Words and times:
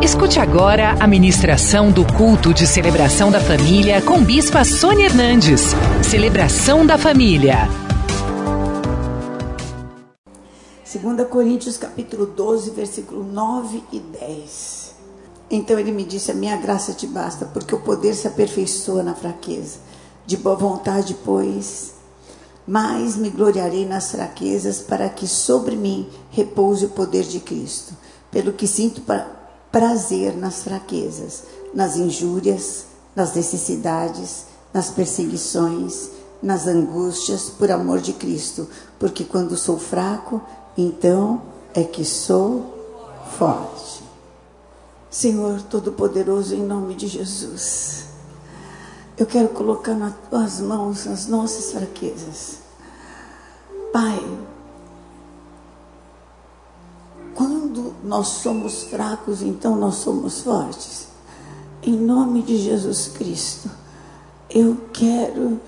Escute 0.00 0.38
agora 0.38 0.92
a 1.00 1.08
ministração 1.08 1.90
do 1.90 2.06
culto 2.14 2.54
de 2.54 2.68
celebração 2.68 3.32
da 3.32 3.40
família 3.40 4.00
com 4.00 4.22
Bispa 4.22 4.64
Sônia 4.64 5.06
Hernandes. 5.06 5.60
Celebração 6.08 6.86
da 6.86 6.96
família. 6.96 7.68
2 10.90 11.28
Coríntios 11.28 11.76
capítulo 11.76 12.26
12, 12.26 12.70
versículo 12.70 13.24
9 13.24 13.82
e 13.92 13.98
10. 13.98 14.94
Então 15.50 15.76
ele 15.76 15.90
me 15.90 16.04
disse: 16.04 16.30
A 16.30 16.34
minha 16.34 16.56
graça 16.56 16.92
te 16.92 17.06
basta, 17.06 17.44
porque 17.46 17.74
o 17.74 17.80
poder 17.80 18.14
se 18.14 18.28
aperfeiçoa 18.28 19.02
na 19.02 19.16
fraqueza. 19.16 19.80
De 20.24 20.36
boa 20.36 20.54
vontade, 20.54 21.16
pois, 21.24 21.94
mais 22.64 23.16
me 23.16 23.30
gloriarei 23.30 23.84
nas 23.84 24.12
fraquezas, 24.12 24.78
para 24.78 25.08
que 25.08 25.26
sobre 25.26 25.74
mim 25.74 26.08
repouse 26.30 26.84
o 26.84 26.90
poder 26.90 27.24
de 27.24 27.40
Cristo. 27.40 27.94
Pelo 28.30 28.52
que 28.52 28.66
sinto 28.68 29.00
prazer 29.78 30.36
nas 30.36 30.64
fraquezas, 30.64 31.44
nas 31.72 31.96
injúrias, 31.96 32.86
nas 33.14 33.32
necessidades, 33.36 34.46
nas 34.74 34.90
perseguições, 34.90 36.10
nas 36.42 36.66
angústias, 36.66 37.42
por 37.48 37.70
amor 37.70 38.00
de 38.00 38.12
Cristo. 38.12 38.66
Porque 38.98 39.22
quando 39.22 39.56
sou 39.56 39.78
fraco, 39.78 40.42
então 40.76 41.40
é 41.72 41.84
que 41.84 42.04
sou 42.04 42.74
forte. 43.38 44.02
Senhor 45.08 45.62
Todo-Poderoso, 45.62 46.56
em 46.56 46.66
nome 46.66 46.96
de 46.96 47.06
Jesus, 47.06 48.06
eu 49.16 49.26
quero 49.26 49.50
colocar 49.50 49.94
nas 49.94 50.14
tuas 50.28 50.58
mãos 50.60 51.06
as 51.06 51.28
nossas 51.28 51.70
fraquezas. 51.70 52.56
Pai, 53.92 54.20
quando 57.38 57.94
nós 58.02 58.26
somos 58.26 58.82
fracos, 58.82 59.42
então 59.42 59.76
nós 59.76 59.94
somos 59.94 60.40
fortes. 60.40 61.06
Em 61.84 61.96
nome 61.96 62.42
de 62.42 62.56
Jesus 62.56 63.12
Cristo, 63.14 63.70
eu 64.50 64.76
quero 64.92 65.60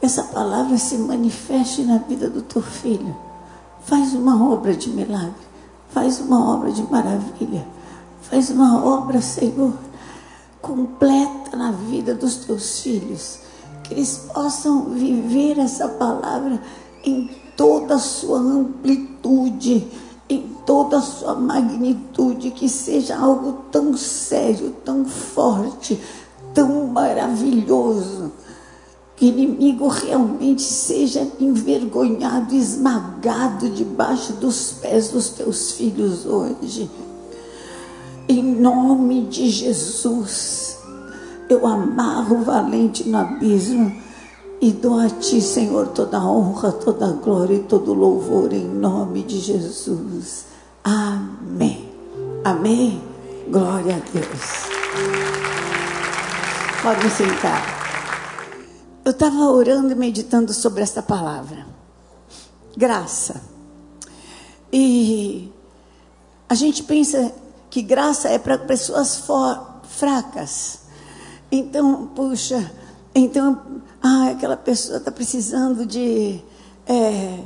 que 0.00 0.06
essa 0.06 0.24
palavra 0.24 0.76
se 0.76 0.98
manifeste 0.98 1.82
na 1.82 1.98
vida 1.98 2.28
do 2.28 2.42
teu 2.42 2.60
filho. 2.60 3.16
Faz 3.84 4.12
uma 4.12 4.44
obra 4.52 4.74
de 4.74 4.90
milagre, 4.90 5.36
faz 5.90 6.18
uma 6.18 6.52
obra 6.52 6.72
de 6.72 6.82
maravilha, 6.90 7.64
faz 8.22 8.50
uma 8.50 8.84
obra, 8.84 9.20
Senhor, 9.20 9.72
completa 10.60 11.56
na 11.56 11.70
vida 11.70 12.12
dos 12.12 12.38
teus 12.38 12.80
filhos. 12.80 13.38
Que 13.84 13.94
eles 13.94 14.26
possam 14.34 14.86
viver 14.86 15.60
essa 15.60 15.86
palavra 15.86 16.60
em 17.04 17.30
toda 17.56 17.94
a 17.94 18.00
sua 18.00 18.40
amplitude, 18.40 20.05
em 20.28 20.48
toda 20.66 20.98
a 20.98 21.02
sua 21.02 21.34
magnitude, 21.34 22.50
que 22.50 22.68
seja 22.68 23.16
algo 23.16 23.64
tão 23.70 23.96
sério, 23.96 24.74
tão 24.84 25.04
forte, 25.04 26.00
tão 26.52 26.86
maravilhoso 26.88 28.32
que 29.16 29.26
inimigo 29.26 29.88
realmente 29.88 30.62
seja 30.62 31.26
envergonhado, 31.40 32.54
esmagado 32.54 33.70
debaixo 33.70 34.34
dos 34.34 34.72
pés 34.72 35.08
dos 35.08 35.30
teus 35.30 35.72
filhos 35.72 36.26
hoje. 36.26 36.90
Em 38.28 38.42
nome 38.42 39.22
de 39.22 39.48
Jesus, 39.48 40.78
eu 41.48 41.66
amarro 41.66 42.40
o 42.40 42.42
valente 42.42 43.08
no 43.08 43.16
abismo 43.16 44.05
e 44.60 44.72
dou 44.72 44.98
a 44.98 45.08
ti, 45.08 45.40
Senhor, 45.40 45.88
toda 45.88 46.18
honra, 46.18 46.72
toda 46.72 47.12
glória 47.12 47.54
e 47.54 47.62
todo 47.64 47.92
louvor 47.92 48.52
em 48.52 48.64
nome 48.64 49.22
de 49.22 49.38
Jesus. 49.38 50.46
Amém. 50.82 51.92
Amém. 52.44 53.02
Glória 53.48 53.96
a 53.96 54.10
Deus. 54.12 54.66
Pode 56.82 57.10
sentar. 57.10 57.76
Eu 59.04 59.10
estava 59.10 59.50
orando 59.50 59.92
e 59.92 59.94
meditando 59.94 60.52
sobre 60.52 60.82
esta 60.82 61.02
palavra. 61.02 61.66
Graça. 62.76 63.42
E 64.72 65.52
a 66.48 66.54
gente 66.54 66.82
pensa 66.82 67.32
que 67.68 67.82
graça 67.82 68.28
é 68.28 68.38
para 68.38 68.58
pessoas 68.58 69.22
fracas. 69.84 70.80
Então, 71.52 72.06
puxa, 72.14 72.72
então, 73.14 73.82
ah, 74.06 74.30
aquela 74.30 74.56
pessoa 74.56 74.98
está 74.98 75.10
precisando 75.10 75.84
de 75.84 76.40
é, 76.86 77.44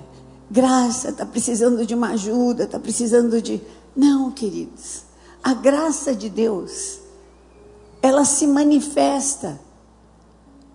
graça, 0.51 1.11
está 1.11 1.25
precisando 1.25 1.87
de 1.87 1.95
uma 1.95 2.11
ajuda, 2.11 2.65
está 2.65 2.79
precisando 2.79 3.41
de. 3.41 3.61
Não, 3.97 4.31
queridos. 4.31 5.05
A 5.43 5.55
graça 5.55 6.15
de 6.15 6.29
Deus, 6.29 6.99
ela 8.03 8.25
se 8.25 8.47
manifesta 8.47 9.59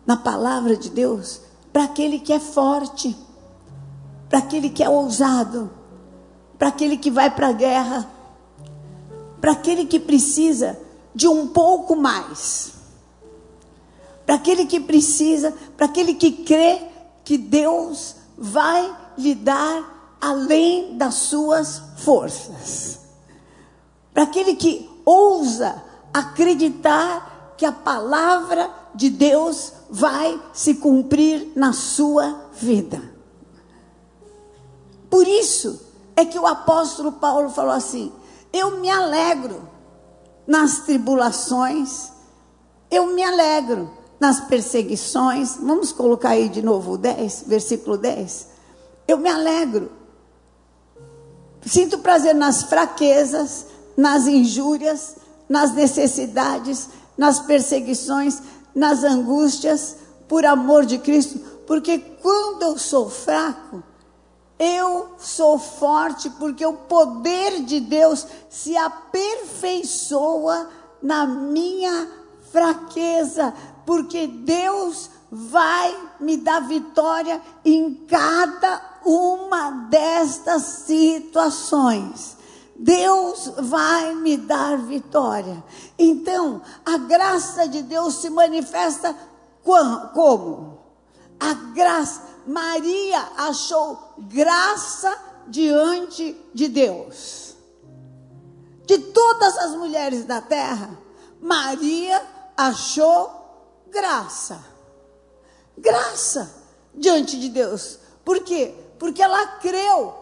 na 0.06 0.18
palavra 0.18 0.76
de 0.76 0.90
Deus 0.90 1.42
para 1.72 1.84
aquele 1.84 2.20
que 2.20 2.34
é 2.34 2.40
forte, 2.40 3.16
para 4.30 4.40
aquele 4.40 4.70
que 4.70 4.84
é 4.84 4.90
ousado, 4.90 5.70
para 6.58 6.70
aquele 6.70 6.98
que 6.98 7.12
vai 7.12 7.30
para 7.30 7.50
a 7.50 7.54
guerra, 7.54 8.10
para 9.40 9.52
aquele 9.52 9.86
que 9.86 10.00
precisa 10.00 10.80
de 11.14 11.28
um 11.28 11.48
pouco 11.48 11.96
mais, 11.96 12.74
para 14.26 14.36
aquele 14.36 14.66
que 14.66 14.80
precisa, 14.80 15.54
para 15.78 15.86
aquele 15.86 16.16
que 16.16 16.32
crê 16.32 16.82
que 17.24 17.38
Deus 17.38 18.16
vai 18.38 18.96
lhe 19.18 19.36
dar 19.36 20.18
além 20.20 20.98
das 20.98 21.16
suas 21.16 21.82
forças, 21.98 23.00
para 24.14 24.24
aquele 24.24 24.56
que 24.56 24.90
ousa 25.06 25.84
acreditar 26.14 27.54
que 27.58 27.66
a 27.66 27.72
palavra 27.72 28.74
de 28.94 29.10
Deus 29.10 29.74
vai 29.90 30.42
se 30.54 30.76
cumprir 30.76 31.52
na 31.56 31.74
sua 31.74 32.50
vida. 32.54 33.02
Por 35.10 35.28
isso 35.28 35.80
é 36.16 36.26
que 36.26 36.40
o 36.40 36.48
apóstolo 36.48 37.12
Paulo 37.14 37.50
falou 37.50 37.74
assim: 37.74 38.12
Eu 38.52 38.80
me 38.80 38.90
alegro 38.90 39.70
nas 40.48 40.80
tribulações, 40.80 42.12
eu 42.90 43.08
me 43.08 43.24
alegro 43.24 43.90
nas 44.20 44.40
perseguições. 44.42 45.58
Vamos 45.58 45.92
colocar 45.92 46.30
aí 46.30 46.50
de 46.50 46.62
novo 46.62 46.94
o 46.94 46.98
10, 46.98 47.46
versículo 47.48 47.98
10. 47.98 48.48
Eu 49.08 49.18
me 49.18 49.30
alegro. 49.30 49.92
Sinto 51.66 52.00
prazer 52.00 52.36
nas 52.36 52.64
fraquezas, 52.64 53.66
nas 53.98 54.28
injúrias, 54.28 55.16
nas 55.50 55.74
necessidades, 55.74 56.90
nas 57.18 57.40
perseguições 57.40 58.42
nas 58.76 59.04
angústias 59.06 59.96
por 60.28 60.46
amor 60.46 60.86
de 60.86 60.98
Cristo, 60.98 61.40
porque 61.66 61.98
quando 61.98 62.64
eu 62.64 62.78
sou 62.78 63.10
fraco, 63.10 63.82
eu 64.60 65.08
sou 65.18 65.58
forte, 65.58 66.30
porque 66.32 66.66
o 66.66 66.74
poder 66.74 67.64
de 67.64 67.80
Deus 67.80 68.28
se 68.50 68.76
aperfeiçoa 68.76 70.70
na 71.02 71.26
minha 71.26 72.10
fraqueza, 72.52 73.54
porque 73.86 74.28
Deus 74.28 75.10
vai 75.32 75.96
me 76.20 76.38
dar 76.38 76.62
vitória 76.62 77.42
em 77.64 77.94
cada 78.06 79.00
uma 79.06 79.72
destas 79.90 80.64
situações. 80.64 82.36
Deus 82.76 83.52
vai 83.58 84.16
me 84.16 84.36
dar 84.36 84.78
vitória. 84.78 85.64
Então, 85.98 86.62
a 86.86 86.98
graça 86.98 87.68
de 87.68 87.82
Deus 87.82 88.16
se 88.16 88.30
manifesta 88.30 89.16
como? 89.64 90.80
A 91.40 91.54
graça. 91.74 92.36
Maria 92.46 93.28
achou 93.38 93.98
graça 94.18 95.18
diante 95.48 96.36
de 96.54 96.68
Deus. 96.68 97.56
De 98.86 99.00
todas 99.00 99.58
as 99.58 99.76
mulheres 99.76 100.26
da 100.26 100.42
terra, 100.42 100.98
Maria 101.42 102.22
achou 102.56 103.32
graça. 103.88 104.64
Graça 105.78 106.54
diante 106.94 107.40
de 107.40 107.50
Deus. 107.50 108.00
Por 108.24 108.44
quê? 108.44 108.74
Porque 108.98 109.22
ela 109.22 109.46
creu 109.58 110.14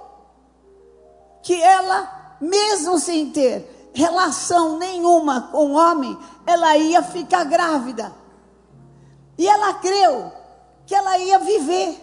que 1.41 1.61
ela 1.61 2.37
mesmo 2.43 2.99
sem 2.99 3.31
ter 3.31 3.91
relação 3.93 4.77
nenhuma 4.77 5.49
com 5.51 5.71
o 5.71 5.73
homem, 5.75 6.17
ela 6.45 6.75
ia 6.77 7.01
ficar 7.01 7.45
grávida. 7.45 8.13
E 9.37 9.47
ela 9.47 9.75
creu 9.75 10.31
que 10.85 10.93
ela 10.93 11.17
ia 11.17 11.39
viver. 11.39 11.99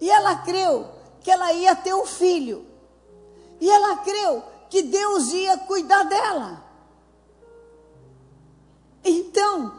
E 0.00 0.10
ela 0.10 0.36
creu 0.36 0.88
que 1.20 1.30
ela 1.30 1.52
ia 1.52 1.74
ter 1.76 1.94
um 1.94 2.06
filho. 2.06 2.66
E 3.60 3.70
ela 3.70 3.98
creu 3.98 4.42
que 4.68 4.82
Deus 4.82 5.32
ia 5.32 5.56
cuidar 5.58 6.04
dela. 6.04 6.64
Então, 9.08 9.72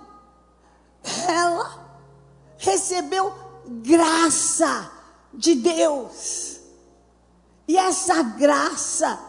ela 1.28 2.02
recebeu 2.58 3.34
graça 3.68 4.90
de 5.34 5.54
Deus. 5.56 6.60
E 7.68 7.78
essa 7.78 8.24
graça 8.24 9.20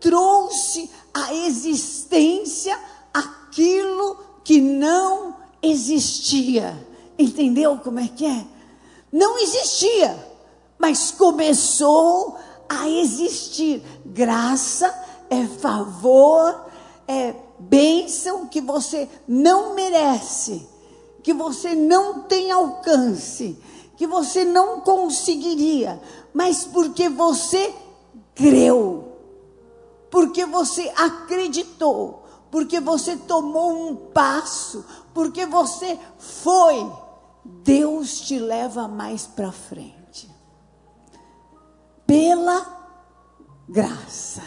trouxe 0.00 0.90
à 1.12 1.34
existência 1.34 2.78
aquilo 3.12 4.18
que 4.42 4.60
não 4.62 5.36
existia. 5.62 6.74
Entendeu 7.18 7.78
como 7.78 8.00
é 8.00 8.08
que 8.08 8.24
é? 8.24 8.46
Não 9.12 9.38
existia, 9.38 10.26
mas 10.78 11.10
começou 11.10 12.38
a 12.66 12.88
existir. 12.88 13.82
Graça 14.06 14.92
é 15.28 15.46
favor, 15.46 16.66
é 17.06 17.34
bênção 17.68 18.46
que 18.46 18.60
você 18.60 19.08
não 19.26 19.74
merece, 19.74 20.68
que 21.22 21.32
você 21.32 21.74
não 21.74 22.22
tem 22.22 22.50
alcance, 22.50 23.58
que 23.96 24.06
você 24.06 24.44
não 24.44 24.80
conseguiria, 24.80 26.00
mas 26.32 26.64
porque 26.64 27.08
você 27.08 27.74
creu, 28.34 29.12
porque 30.10 30.44
você 30.44 30.92
acreditou, 30.96 32.24
porque 32.50 32.80
você 32.80 33.16
tomou 33.16 33.88
um 33.88 33.96
passo, 33.96 34.84
porque 35.12 35.46
você 35.46 35.98
foi, 36.18 36.90
Deus 37.44 38.20
te 38.20 38.38
leva 38.38 38.86
mais 38.86 39.26
para 39.26 39.50
frente. 39.52 40.30
Pela 42.06 42.66
graça. 43.68 44.42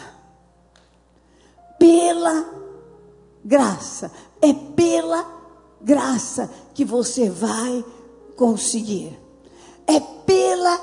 Pela 1.78 2.32
graça. 2.32 2.67
É 4.42 4.52
pela 4.52 5.26
graça 5.80 6.50
que 6.74 6.84
você 6.84 7.30
vai 7.30 7.84
conseguir. 8.36 9.18
É 9.86 9.98
pela 10.00 10.78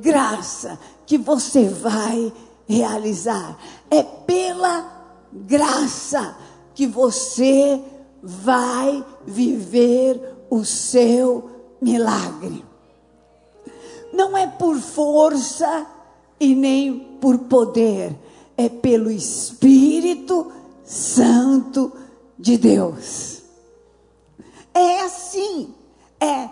graça 0.00 0.78
que 1.06 1.16
você 1.16 1.68
vai 1.68 2.32
realizar. 2.68 3.56
É 3.90 4.02
pela 4.02 4.90
graça 5.32 6.36
que 6.74 6.86
você 6.86 7.82
vai 8.22 9.04
viver 9.26 10.46
o 10.50 10.64
seu 10.64 11.50
milagre. 11.80 12.64
Não 14.12 14.36
é 14.36 14.46
por 14.46 14.78
força 14.78 15.86
e 16.38 16.54
nem 16.54 16.98
por 17.20 17.38
poder, 17.38 18.16
é 18.56 18.68
pelo 18.68 19.10
Espírito 19.10 20.52
Santo 20.84 21.92
de 22.38 22.58
Deus. 22.58 23.42
É 24.72 25.00
assim, 25.00 25.74
é 26.20 26.48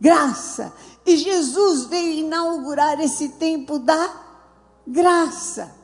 graça. 0.00 0.72
E 1.04 1.16
Jesus 1.16 1.86
veio 1.86 2.24
inaugurar 2.24 3.00
esse 3.00 3.30
tempo 3.30 3.78
da 3.78 4.14
graça. 4.86 5.74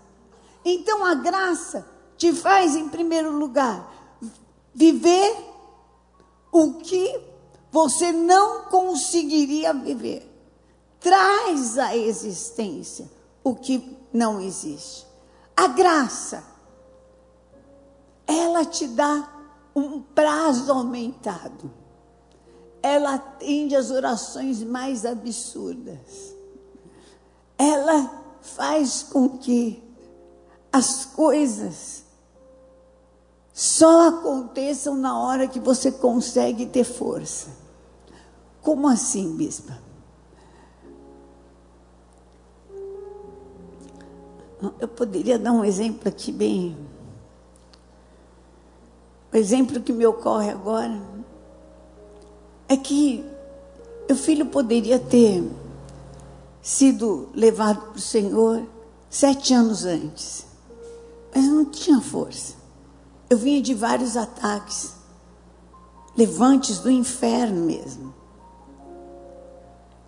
Então 0.65 1.05
a 1.05 1.15
graça 1.15 1.87
te 2.17 2.33
faz, 2.33 2.75
em 2.75 2.89
primeiro 2.89 3.31
lugar, 3.31 3.93
viver 4.75 5.37
o 6.51 6.75
que 6.75 7.21
você 7.71 8.11
não 8.11 8.65
conseguiria 8.65 9.73
viver. 9.73 10.33
Traz 10.99 11.79
à 11.79 11.97
existência 11.97 13.11
o 13.45 13.55
que 13.55 13.97
não 14.13 14.41
existe. 14.41 15.07
A 15.57 15.69
graça, 15.69 16.43
ela 18.27 18.65
te 18.65 18.87
dá 18.89 19.29
um 19.75 20.01
prazo 20.01 20.73
aumentado. 20.73 21.71
Ela 22.83 23.15
atende 23.15 23.75
às 23.77 23.91
orações 23.91 24.63
mais 24.63 25.05
absurdas. 25.05 26.35
Ela 27.59 28.11
faz 28.41 29.03
com 29.03 29.39
que 29.39 29.83
as 30.73 31.05
coisas 31.05 32.05
só 33.53 34.09
aconteçam 34.09 34.95
na 34.95 35.19
hora 35.19 35.49
que 35.49 35.59
você 35.59 35.91
consegue 35.91 36.67
ter 36.67 36.85
força. 36.85 37.49
Como 38.61 38.87
assim, 38.89 39.35
bispa? 39.37 39.79
Eu 44.81 44.89
poderia 44.89 45.39
dar 45.39 45.53
um 45.53 45.65
exemplo 45.65 46.09
aqui 46.09 46.33
bem. 46.33 46.77
O 49.33 49.37
exemplo 49.37 49.81
que 49.81 49.93
me 49.93 50.07
ocorre 50.07 50.51
agora 50.51 51.01
é 52.69 52.77
que 52.77 53.25
o 54.11 54.15
filho 54.15 54.47
poderia 54.47 54.99
ter 54.99 55.45
sido 56.63 57.29
levado 57.35 57.81
para 57.81 57.97
o 57.97 58.01
Senhor 58.01 58.63
sete 59.11 59.53
anos 59.53 59.85
antes, 59.85 60.47
mas 61.35 61.45
não 61.45 61.65
tinha 61.65 62.01
força. 62.01 62.55
Eu 63.29 63.37
vinha 63.37 63.61
de 63.61 63.75
vários 63.75 64.17
ataques, 64.17 64.95
levantes 66.17 66.79
do 66.79 66.91
inferno 66.91 67.67
mesmo. 67.67 68.15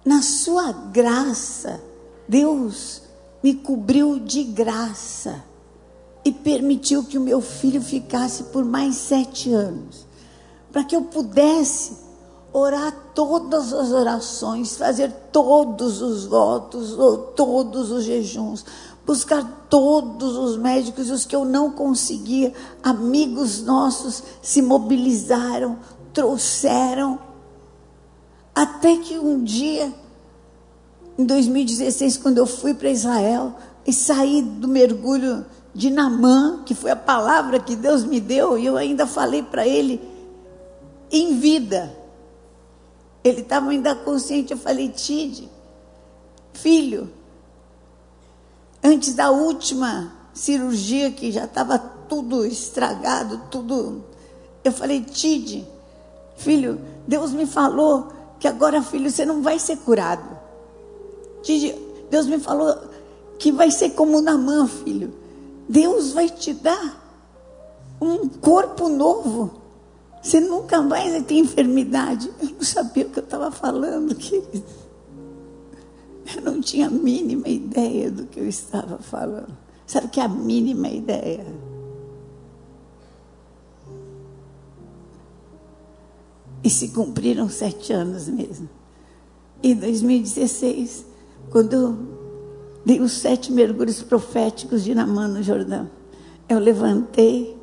Na 0.05 0.23
sua 0.23 0.73
graça, 0.73 1.83
Deus 2.29 3.03
me 3.43 3.55
cobriu 3.55 4.19
de 4.19 4.45
graça 4.45 5.45
e 6.25 6.33
permitiu 6.33 7.05
que 7.05 7.17
o 7.17 7.21
meu 7.21 7.41
filho 7.41 7.81
ficasse 7.81 8.45
por 8.45 8.65
mais 8.65 8.97
sete 8.97 9.53
anos, 9.53 10.07
para 10.73 10.85
que 10.85 10.95
eu 10.95 11.03
pudesse 11.03 11.97
orar 12.53 12.93
todas 13.15 13.73
as 13.73 13.93
orações, 13.93 14.77
fazer 14.77 15.13
todos 15.33 16.01
os 16.03 16.27
votos, 16.27 16.97
todos 17.35 17.91
os 17.91 18.05
jejuns, 18.05 18.65
buscar 19.07 19.67
todos 19.71 20.37
os 20.37 20.57
médicos, 20.57 21.11
os 21.11 21.25
que 21.25 21.37
eu 21.37 21.45
não 21.45 21.71
conseguia, 21.71 22.53
amigos 22.83 23.63
nossos 23.63 24.23
se 24.43 24.61
mobilizaram, 24.61 25.79
trouxeram, 26.13 27.19
até 28.55 28.97
que 28.97 29.19
um 29.19 29.43
dia, 29.43 29.93
em 31.17 31.25
2016, 31.25 32.17
quando 32.17 32.39
eu 32.39 32.47
fui 32.47 32.75
para 32.75 32.91
Israel 32.91 33.55
e 33.87 33.93
saí 33.93 34.43
do 34.43 34.67
mergulho 34.67 35.47
de 35.75 35.91
Namã, 35.91 36.63
que 36.65 36.75
foi 36.75 36.91
a 36.91 36.97
palavra 36.97 37.61
que 37.61 37.77
Deus 37.77 38.05
me 38.05 38.21
deu, 38.21 38.59
e 38.59 38.67
eu 38.67 38.77
ainda 38.77 39.07
falei 39.07 39.43
para 39.43 39.67
ele 39.67 40.01
em 41.11 41.39
vida. 41.39 41.97
Ele 43.23 43.41
estava 43.41 43.71
ainda 43.71 43.95
consciente, 43.95 44.53
eu 44.53 44.59
falei, 44.59 44.89
Tide, 44.89 45.49
filho, 46.53 47.11
antes 48.83 49.15
da 49.15 49.31
última 49.31 50.13
cirurgia, 50.33 51.11
que 51.11 51.31
já 51.31 51.45
estava 51.45 51.79
tudo 51.79 52.45
estragado, 52.45 53.43
tudo. 53.51 54.05
Eu 54.65 54.73
falei, 54.73 55.03
Tide, 55.03 55.67
filho, 56.37 56.81
Deus 57.07 57.33
me 57.33 57.47
falou 57.47 58.13
que 58.39 58.49
agora, 58.49 58.83
filho, 58.83 59.11
você 59.11 59.25
não 59.25 59.43
vai 59.43 59.59
ser 59.59 59.77
curado. 59.79 60.39
Tide, 61.43 61.75
Deus 62.11 62.27
me 62.27 62.39
falou 62.39 62.77
que 63.39 63.53
vai 63.53 63.71
ser 63.71 63.91
como 63.91 64.21
na 64.21 64.37
mão, 64.37 64.67
filho. 64.67 65.13
Deus 65.69 66.13
vai 66.13 66.29
te 66.31 66.55
dar 66.55 67.05
um 68.01 68.29
corpo 68.29 68.89
novo. 68.89 69.61
Você 70.23 70.41
nunca 70.41 70.81
mais 70.81 71.13
vai 71.13 71.23
ter 71.23 71.35
enfermidade. 71.35 72.31
Eu 72.41 72.51
não 72.51 72.63
sabia 72.63 73.07
o 73.07 73.11
que 73.11 73.19
eu 73.19 73.25
estava 73.25 73.51
falando, 73.51 74.15
querido. 74.15 74.65
Eu 76.35 76.43
não 76.43 76.61
tinha 76.61 76.87
a 76.87 76.91
mínima 76.91 77.49
ideia 77.49 78.11
do 78.11 78.25
que 78.27 78.41
eu 78.41 78.49
estava 78.49 78.99
falando. 78.99 79.57
Sabe 79.87 80.09
que 80.09 80.21
é 80.21 80.25
a 80.25 80.29
mínima 80.29 80.89
ideia? 80.89 81.47
E 86.63 86.69
se 86.69 86.89
cumpriram 86.89 87.49
sete 87.49 87.93
anos 87.93 88.29
mesmo. 88.29 88.69
Em 89.63 89.75
2016, 89.75 91.07
quando 91.51 92.18
dei 92.89 93.01
os 93.01 93.13
sete 93.13 93.53
mergulhos 93.53 94.03
proféticos 94.03 94.83
de 94.83 94.95
Namã 94.95 95.29
no 95.29 95.43
Jordão, 95.43 95.91
eu 96.49 96.59
levantei 96.59 97.55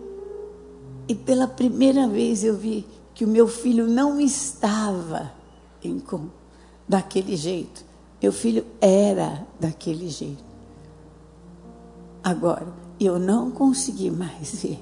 e 1.07 1.15
pela 1.15 1.47
primeira 1.47 2.07
vez 2.07 2.43
eu 2.43 2.55
vi 2.55 2.85
que 3.15 3.25
o 3.25 3.27
meu 3.27 3.47
filho 3.47 3.87
não 3.87 4.21
estava 4.21 5.31
em, 5.83 5.99
daquele 6.87 7.35
jeito. 7.35 7.83
Meu 8.21 8.31
filho 8.31 8.63
era 8.79 9.47
daquele 9.59 10.09
jeito. 10.09 10.43
Agora, 12.23 12.67
eu 12.99 13.17
não 13.17 13.49
consegui 13.49 14.11
mais 14.11 14.61
ver. 14.61 14.79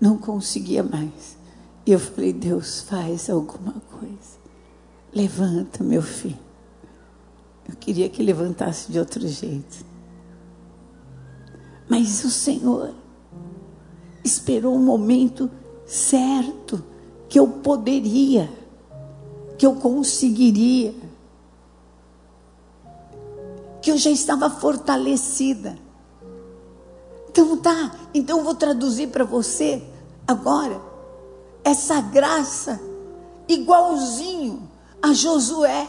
Não 0.00 0.16
conseguia 0.16 0.82
mais. 0.82 1.36
E 1.84 1.92
eu 1.92 2.00
falei, 2.00 2.32
Deus, 2.32 2.80
faz 2.80 3.28
alguma 3.28 3.74
coisa. 4.00 4.38
Levanta, 5.12 5.84
meu 5.84 6.00
filho. 6.00 6.45
Eu 7.68 7.76
queria 7.76 8.08
que 8.08 8.22
levantasse 8.22 8.90
de 8.90 8.98
outro 8.98 9.26
jeito. 9.26 9.84
Mas 11.88 12.24
o 12.24 12.30
Senhor 12.30 12.94
esperou 14.24 14.74
um 14.74 14.82
momento 14.82 15.50
certo 15.84 16.82
que 17.28 17.38
eu 17.38 17.46
poderia, 17.48 18.50
que 19.58 19.66
eu 19.66 19.76
conseguiria 19.76 20.94
que 23.82 23.92
eu 23.92 23.96
já 23.96 24.10
estava 24.10 24.50
fortalecida. 24.50 25.78
Então 27.28 27.56
tá, 27.56 27.94
então 28.12 28.38
eu 28.38 28.44
vou 28.44 28.54
traduzir 28.54 29.08
para 29.08 29.22
você 29.22 29.80
Agora, 30.26 30.82
essa 31.62 32.00
graça, 32.00 32.80
igualzinho 33.46 34.68
a 35.00 35.12
Josué. 35.12 35.88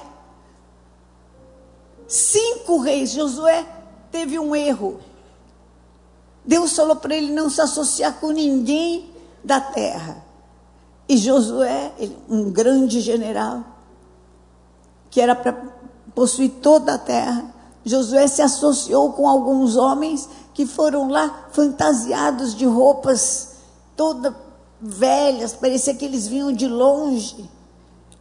Cinco 2.08 2.78
reis, 2.78 3.12
Josué 3.12 3.68
teve 4.12 4.40
um 4.40 4.56
erro. 4.56 5.00
Deus 6.46 6.74
falou 6.74 6.96
para 6.96 7.16
ele 7.16 7.34
não 7.34 7.50
se 7.50 7.60
associar 7.60 8.20
com 8.20 8.32
ninguém 8.32 9.12
da 9.44 9.60
terra. 9.60 10.24
E 11.10 11.18
Josué, 11.18 11.92
um 12.30 12.50
grande 12.52 13.02
general, 13.02 13.64
que 15.10 15.20
era 15.20 15.36
para 15.36 15.54
possuir 16.16 16.52
toda 16.62 16.94
a 16.94 16.98
terra, 16.98 17.54
Josué 17.86 18.28
se 18.28 18.42
associou 18.42 19.14
com 19.14 19.28
alguns 19.28 19.76
homens 19.76 20.30
que 20.54 20.66
foram 20.66 21.10
lá 21.10 21.48
fantasiados 21.52 22.56
de 22.56 22.66
roupas 22.66 23.56
todas 23.96 24.34
velhas, 24.80 25.54
parecia 25.54 25.94
que 25.94 26.06
eles 26.06 26.28
vinham 26.28 26.52
de 26.52 26.68
longe. 26.68 27.50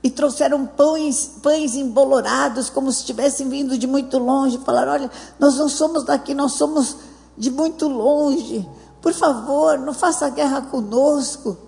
E 0.06 0.10
trouxeram 0.10 0.64
pães, 0.64 1.32
pães 1.42 1.74
embolorados, 1.74 2.70
como 2.70 2.92
se 2.92 3.04
tivessem 3.04 3.48
vindo 3.48 3.76
de 3.76 3.88
muito 3.88 4.18
longe. 4.18 4.56
Falaram: 4.58 4.92
Olha, 4.92 5.10
nós 5.36 5.56
não 5.56 5.68
somos 5.68 6.04
daqui, 6.04 6.32
nós 6.32 6.52
somos 6.52 6.96
de 7.36 7.50
muito 7.50 7.88
longe. 7.88 8.64
Por 9.02 9.12
favor, 9.12 9.76
não 9.80 9.92
faça 9.92 10.30
guerra 10.30 10.62
conosco, 10.62 11.58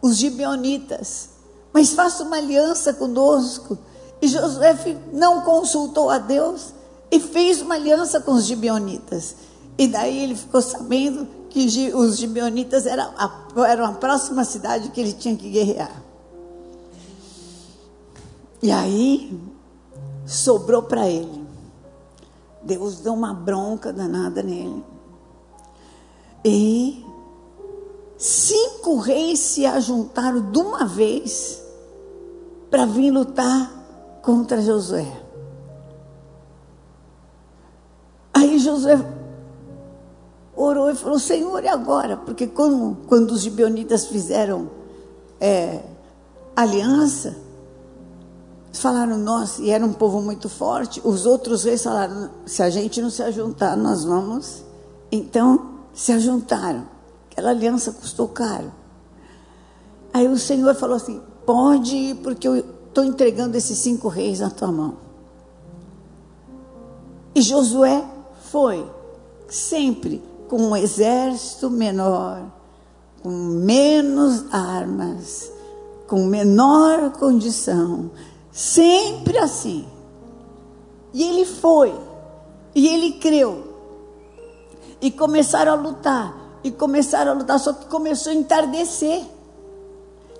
os 0.00 0.18
gibeonitas, 0.18 1.30
mas 1.72 1.94
faça 1.94 2.22
uma 2.22 2.36
aliança 2.36 2.94
conosco. 2.94 3.76
E 4.22 4.28
Josué 4.28 4.76
não 5.12 5.40
consultou 5.40 6.08
a 6.08 6.18
Deus 6.18 6.74
e 7.10 7.18
fez 7.18 7.60
uma 7.60 7.74
aliança 7.74 8.20
com 8.20 8.34
os 8.34 8.44
gibeonitas. 8.44 9.34
E 9.76 9.88
daí 9.88 10.16
ele 10.16 10.36
ficou 10.36 10.62
sabendo 10.62 11.26
que 11.50 11.92
os 11.92 12.18
gibeonitas 12.18 12.86
eram 12.86 13.12
a, 13.18 13.46
eram 13.68 13.84
a 13.84 13.92
próxima 13.94 14.44
cidade 14.44 14.90
que 14.90 15.00
ele 15.00 15.12
tinha 15.12 15.34
que 15.34 15.50
guerrear. 15.50 16.05
E 18.62 18.70
aí 18.70 19.38
sobrou 20.26 20.82
para 20.82 21.08
ele. 21.08 21.46
Deus 22.62 23.00
deu 23.00 23.14
uma 23.14 23.32
bronca 23.32 23.92
danada 23.92 24.42
nele. 24.42 24.84
E 26.44 27.04
cinco 28.16 28.98
reis 28.98 29.38
se 29.38 29.66
ajuntaram 29.66 30.50
de 30.50 30.58
uma 30.58 30.84
vez 30.84 31.62
para 32.70 32.86
vir 32.86 33.10
lutar 33.10 33.72
contra 34.22 34.60
Josué. 34.60 35.06
Aí 38.34 38.58
Josué 38.58 38.98
orou 40.54 40.90
e 40.90 40.94
falou: 40.94 41.18
Senhor, 41.18 41.62
e 41.62 41.68
agora? 41.68 42.16
Porque 42.16 42.46
quando, 42.46 42.96
quando 43.06 43.30
os 43.30 43.42
gibeonitas 43.42 44.06
fizeram 44.06 44.70
é, 45.40 45.82
aliança, 46.54 47.36
falaram, 48.80 49.16
nós, 49.18 49.58
e 49.58 49.70
era 49.70 49.84
um 49.84 49.92
povo 49.92 50.20
muito 50.20 50.48
forte, 50.48 51.00
os 51.04 51.26
outros 51.26 51.64
reis 51.64 51.82
falaram, 51.82 52.30
se 52.44 52.62
a 52.62 52.70
gente 52.70 53.00
não 53.00 53.10
se 53.10 53.22
ajuntar, 53.22 53.76
nós 53.76 54.04
vamos. 54.04 54.62
Então, 55.10 55.76
se 55.92 56.12
ajuntaram. 56.12 56.86
Aquela 57.30 57.50
aliança 57.50 57.92
custou 57.92 58.28
caro. 58.28 58.72
Aí 60.12 60.28
o 60.28 60.38
Senhor 60.38 60.74
falou 60.74 60.96
assim: 60.96 61.20
pode 61.44 61.94
ir, 61.94 62.14
porque 62.16 62.48
eu 62.48 62.56
estou 62.56 63.04
entregando 63.04 63.56
esses 63.56 63.78
cinco 63.78 64.08
reis 64.08 64.40
na 64.40 64.50
tua 64.50 64.72
mão. 64.72 64.94
E 67.34 67.42
Josué 67.42 68.02
foi, 68.50 68.90
sempre 69.48 70.22
com 70.48 70.56
um 70.56 70.76
exército 70.76 71.68
menor, 71.68 72.42
com 73.22 73.28
menos 73.28 74.44
armas, 74.50 75.52
com 76.06 76.24
menor 76.24 77.10
condição, 77.12 78.10
Sempre 78.56 79.36
assim. 79.36 79.86
E 81.12 81.22
ele 81.22 81.44
foi. 81.44 81.94
E 82.74 82.88
ele 82.88 83.12
creu. 83.18 83.64
E 84.98 85.10
começaram 85.10 85.72
a 85.72 85.74
lutar. 85.74 86.34
E 86.64 86.70
começaram 86.70 87.32
a 87.32 87.34
lutar. 87.34 87.60
Só 87.60 87.74
que 87.74 87.84
começou 87.84 88.32
a 88.32 88.34
entardecer. 88.34 89.22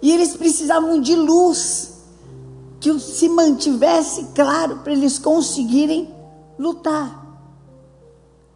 E 0.01 0.11
eles 0.11 0.35
precisavam 0.35 0.99
de 0.99 1.15
luz. 1.15 1.93
Que 2.81 2.99
se 2.99 3.29
mantivesse 3.29 4.29
claro 4.35 4.79
para 4.79 4.93
eles 4.93 5.19
conseguirem 5.19 6.11
lutar. 6.59 7.23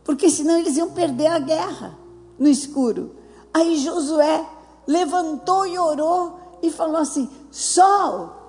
Porque 0.02 0.30
senão 0.30 0.56
eles 0.56 0.78
iam 0.78 0.92
perder 0.92 1.26
a 1.26 1.38
guerra 1.38 1.98
no 2.38 2.48
escuro. 2.48 3.14
Aí 3.52 3.76
Josué 3.76 4.42
levantou 4.86 5.66
e 5.66 5.78
orou 5.78 6.40
e 6.62 6.70
falou 6.70 6.96
assim: 6.96 7.28
Sol, 7.50 8.39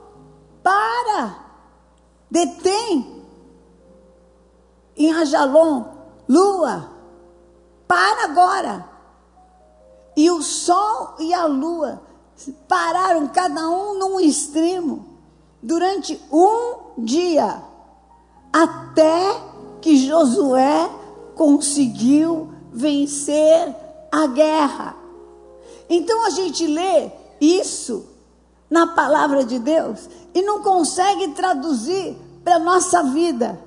para, 0.63 1.45
detém. 2.29 3.23
Em 4.95 5.11
Ajalon, 5.13 5.85
lua, 6.27 6.89
para 7.87 8.25
agora. 8.25 8.89
E 10.15 10.29
o 10.29 10.41
sol 10.41 11.15
e 11.19 11.33
a 11.33 11.45
lua 11.45 12.01
pararam 12.67 13.27
cada 13.27 13.69
um 13.69 13.97
num 13.97 14.19
extremo 14.19 15.05
durante 15.61 16.19
um 16.31 17.03
dia, 17.03 17.61
até 18.51 19.41
que 19.79 19.95
Josué 19.97 20.89
conseguiu 21.35 22.51
vencer 22.71 23.75
a 24.11 24.27
guerra. 24.27 24.95
Então 25.89 26.25
a 26.25 26.29
gente 26.31 26.65
lê 26.67 27.11
isso 27.39 28.10
na 28.71 28.87
palavra 28.87 29.43
de 29.43 29.59
Deus 29.59 30.09
e 30.33 30.41
não 30.41 30.63
consegue 30.63 31.27
traduzir 31.29 32.15
para 32.41 32.55
a 32.55 32.59
nossa 32.59 33.03
vida. 33.03 33.59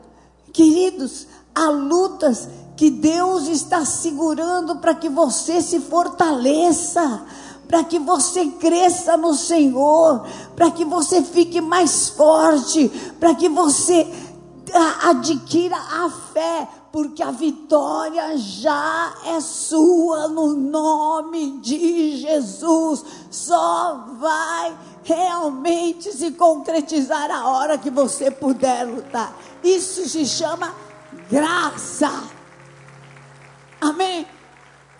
Queridos, 0.51 1.27
há 1.55 1.69
lutas 1.69 2.49
que 2.75 2.91
Deus 2.91 3.47
está 3.47 3.85
segurando 3.85 4.77
para 4.77 4.95
que 4.95 5.11
você 5.11 5.61
se 5.61 5.79
fortaleça, 5.79 7.23
para 7.69 7.85
que 7.85 7.99
você 7.99 8.47
cresça 8.47 9.17
no 9.17 9.35
Senhor, 9.35 10.27
para 10.57 10.71
que 10.71 10.85
você 10.85 11.23
fique 11.23 11.61
mais 11.61 12.09
forte, 12.09 12.89
para 13.21 13.35
que 13.35 13.49
você 13.49 14.11
adquira 15.03 15.77
a 15.77 16.11
fé, 16.33 16.69
porque 16.91 17.23
a 17.23 17.31
vitória 17.31 18.37
já 18.37 19.15
é 19.27 19.41
sua 19.41 20.29
no 20.29 20.55
nome 20.55 21.59
de 21.59 22.17
Jesus. 22.17 23.05
Só 23.31 24.07
vai 24.19 24.77
realmente 25.05 26.11
se 26.13 26.33
concretizar 26.33 27.31
a 27.31 27.49
hora 27.49 27.79
que 27.79 27.91
você 27.91 28.31
puder 28.31 28.85
lutar. 28.85 29.37
Isso 29.63 30.09
se 30.09 30.27
chama 30.27 30.75
graça. 31.31 32.11
Amém? 33.81 34.27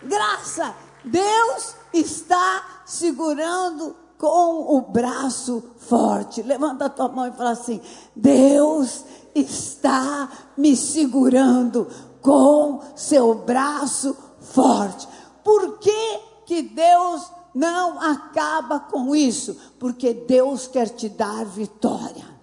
Graça. 0.03 0.75
Deus 1.03 1.75
está 1.93 2.81
segurando 2.85 3.95
com 4.17 4.77
o 4.77 4.81
braço 4.81 5.63
forte. 5.77 6.41
Levanta 6.41 6.85
a 6.85 6.89
tua 6.89 7.09
mão 7.09 7.27
e 7.27 7.31
fala 7.31 7.51
assim: 7.51 7.81
Deus 8.15 9.03
está 9.33 10.29
me 10.55 10.75
segurando 10.75 11.87
com 12.21 12.81
seu 12.95 13.35
braço 13.35 14.15
forte. 14.39 15.07
Por 15.43 15.77
que, 15.79 16.19
que 16.45 16.61
Deus 16.61 17.29
não 17.55 18.01
acaba 18.01 18.81
com 18.81 19.15
isso, 19.15 19.57
porque 19.79 20.13
Deus 20.13 20.67
quer 20.67 20.89
te 20.89 21.07
dar 21.07 21.45
vitória. 21.45 22.35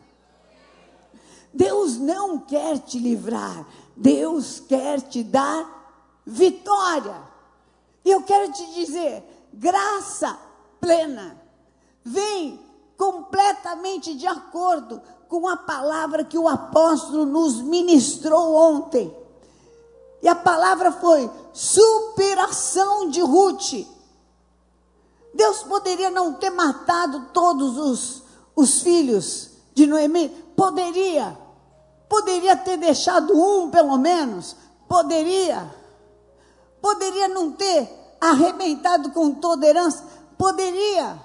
Deus 1.52 1.98
não 1.98 2.38
quer 2.38 2.78
te 2.78 2.98
livrar, 2.98 3.66
Deus 3.94 4.58
quer 4.58 5.02
te 5.02 5.22
dar 5.22 6.22
vitória. 6.24 7.22
E 8.02 8.10
eu 8.10 8.22
quero 8.22 8.50
te 8.52 8.64
dizer, 8.72 9.22
graça 9.52 10.38
plena 10.80 11.36
vem 12.02 12.58
completamente 12.96 14.14
de 14.14 14.26
acordo 14.26 15.00
com 15.28 15.46
a 15.46 15.56
palavra 15.56 16.24
que 16.24 16.38
o 16.38 16.48
apóstolo 16.48 17.26
nos 17.26 17.60
ministrou 17.60 18.54
ontem. 18.54 19.14
E 20.22 20.28
a 20.28 20.34
palavra 20.34 20.90
foi 20.90 21.30
superação 21.52 23.10
de 23.10 23.20
Ruth. 23.20 23.86
Deus 25.34 25.62
poderia 25.62 26.10
não 26.10 26.34
ter 26.34 26.50
matado 26.50 27.28
todos 27.32 27.78
os, 27.78 28.22
os 28.54 28.82
filhos 28.82 29.50
de 29.74 29.86
Noemi? 29.86 30.28
Poderia. 30.56 31.38
Poderia 32.08 32.56
ter 32.56 32.76
deixado 32.76 33.34
um, 33.34 33.70
pelo 33.70 33.96
menos? 33.96 34.54
Poderia. 34.88 35.74
Poderia 36.80 37.28
não 37.28 37.52
ter 37.52 37.90
arrebentado 38.20 39.10
com 39.10 39.32
toda 39.34 39.66
herança? 39.66 40.04
Poderia. 40.36 41.18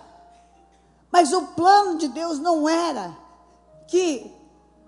Mas 1.12 1.34
o 1.34 1.42
plano 1.42 1.98
de 1.98 2.08
Deus 2.08 2.40
não 2.40 2.70
era 2.70 3.16
que 3.88 4.32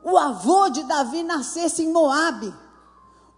o 0.03 0.17
avô 0.17 0.69
de 0.69 0.83
Davi 0.83 1.23
nascesse 1.23 1.83
em 1.83 1.91
Moabe. 1.91 2.53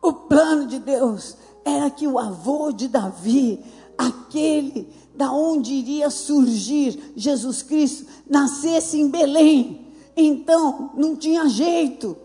O 0.02 0.14
plano 0.14 0.68
de 0.68 0.80
Deus 0.80 1.36
era 1.66 1.90
que 1.90 2.08
o 2.08 2.20
avô 2.20 2.72
de 2.72 2.88
Davi 2.88 3.64
aquele 3.98 4.88
da 5.16 5.32
onde 5.32 5.74
iria 5.74 6.10
surgir 6.10 7.14
Jesus 7.16 7.62
Cristo, 7.62 8.06
nascesse 8.28 9.00
em 9.00 9.10
Belém. 9.10 9.88
Então, 10.16 10.92
não 10.96 11.16
tinha 11.16 11.48
jeito. 11.48 12.18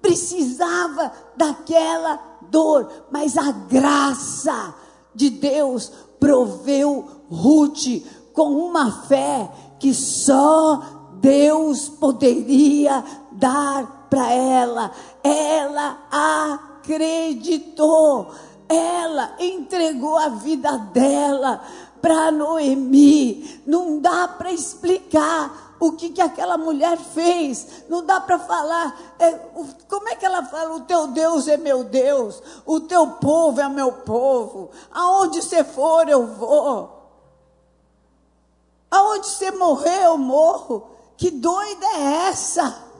Precisava 0.00 1.12
daquela 1.36 2.20
dor, 2.50 2.90
mas 3.10 3.36
a 3.38 3.50
graça 3.52 4.74
de 5.14 5.30
Deus 5.30 5.92
proveu 6.18 7.06
Ruth 7.30 8.02
com 8.32 8.50
uma 8.52 8.90
fé 9.06 9.50
que 9.78 9.94
só 9.94 10.82
Deus 11.20 11.88
poderia 11.88 13.04
dar 13.32 14.08
para 14.10 14.32
ela. 14.32 14.90
Ela 15.22 15.98
acreditou, 16.80 18.30
ela 18.68 19.34
entregou 19.38 20.16
a 20.18 20.28
vida 20.28 20.76
dela 20.76 21.62
para 22.00 22.30
Noemi. 22.30 23.62
Não 23.66 24.00
dá 24.00 24.26
para 24.26 24.52
explicar 24.52 25.76
o 25.78 25.92
que, 25.92 26.10
que 26.10 26.20
aquela 26.20 26.56
mulher 26.56 26.96
fez. 26.96 27.84
Não 27.88 28.04
dá 28.04 28.20
para 28.20 28.38
falar. 28.38 28.96
É, 29.18 29.32
como 29.88 30.08
é 30.08 30.16
que 30.16 30.24
ela 30.24 30.44
fala? 30.44 30.74
O 30.74 30.80
teu 30.80 31.08
Deus 31.08 31.48
é 31.48 31.56
meu 31.56 31.84
Deus. 31.84 32.42
O 32.64 32.80
teu 32.80 33.06
povo 33.12 33.60
é 33.60 33.68
meu 33.68 33.92
povo. 33.92 34.70
Aonde 34.92 35.42
você 35.42 35.64
for, 35.64 36.08
eu 36.08 36.26
vou. 36.26 37.02
Aonde 38.90 39.26
você 39.26 39.50
morrer, 39.50 40.04
eu 40.04 40.18
morro. 40.18 40.88
Que 41.16 41.30
doida 41.30 41.86
é 41.86 42.28
essa? 42.28 42.92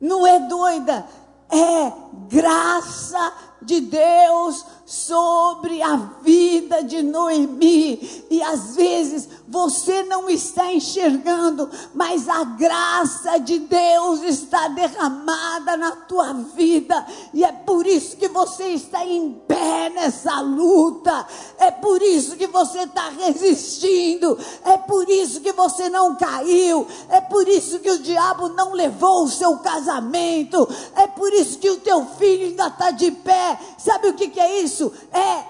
Não 0.00 0.26
é 0.26 0.38
doida, 0.40 1.06
é 1.50 1.92
graça 2.28 3.32
de 3.62 3.80
Deus 3.80 4.64
sobre 4.86 5.82
a 5.82 5.96
vida 6.22 6.84
de 6.84 7.02
Noemi. 7.02 8.24
E 8.30 8.40
às 8.40 8.76
vezes 8.76 9.28
você 9.48 10.04
não 10.04 10.30
está 10.30 10.72
enxergando, 10.72 11.68
mas 11.92 12.28
a 12.28 12.44
graça 12.44 13.38
de 13.38 13.58
Deus 13.58 14.22
está 14.22 14.68
derramada 14.68 15.76
na 15.76 15.92
tua 15.92 16.32
vida. 16.32 17.04
E 17.34 17.44
é 17.44 17.50
por 17.50 17.84
isso 17.84 18.16
que 18.16 18.28
você 18.28 18.68
está 18.68 19.04
em 19.04 19.32
pé 19.48 19.90
nessa 19.90 20.40
luta. 20.40 21.26
É 21.58 21.70
por 21.70 22.00
isso 22.00 22.36
que 22.36 22.46
você 22.46 22.80
está 22.80 23.08
resistindo. 23.08 24.38
É 24.64 24.76
por 24.76 25.08
isso 25.10 25.40
que 25.40 25.52
você 25.52 25.88
não 25.88 26.14
caiu. 26.14 26.86
É 27.08 27.20
por 27.20 27.48
isso 27.48 27.80
que 27.80 27.90
o 27.90 27.98
diabo 27.98 28.50
não 28.50 28.72
levou 28.72 29.24
o 29.24 29.30
seu 29.30 29.56
casamento. 29.58 30.68
É 30.94 31.08
por 31.08 31.32
isso 31.32 31.58
que 31.58 31.70
o 31.70 31.78
teu 31.78 32.06
filho 32.18 32.46
ainda 32.46 32.68
está 32.68 32.92
de 32.92 33.10
pé. 33.10 33.58
Sabe 33.78 34.08
o 34.08 34.14
que, 34.14 34.28
que 34.28 34.40
é 34.40 34.60
isso? 34.60 34.75
É 35.12 35.44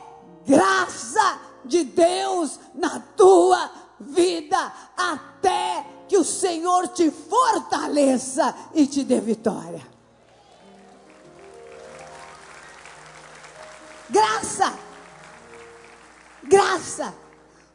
graça 0.47 1.41
de 1.65 1.85
Deus 1.85 2.59
na 2.75 3.01
tua 3.01 3.71
vida, 3.99 4.73
até 4.97 5.85
que 6.09 6.17
o 6.17 6.25
Senhor 6.25 6.89
te 6.89 7.11
fortaleça 7.11 8.55
e 8.75 8.87
te 8.87 9.03
dê 9.03 9.21
vitória. 9.21 9.85
Graça, 14.09 14.73
graça. 16.45 17.13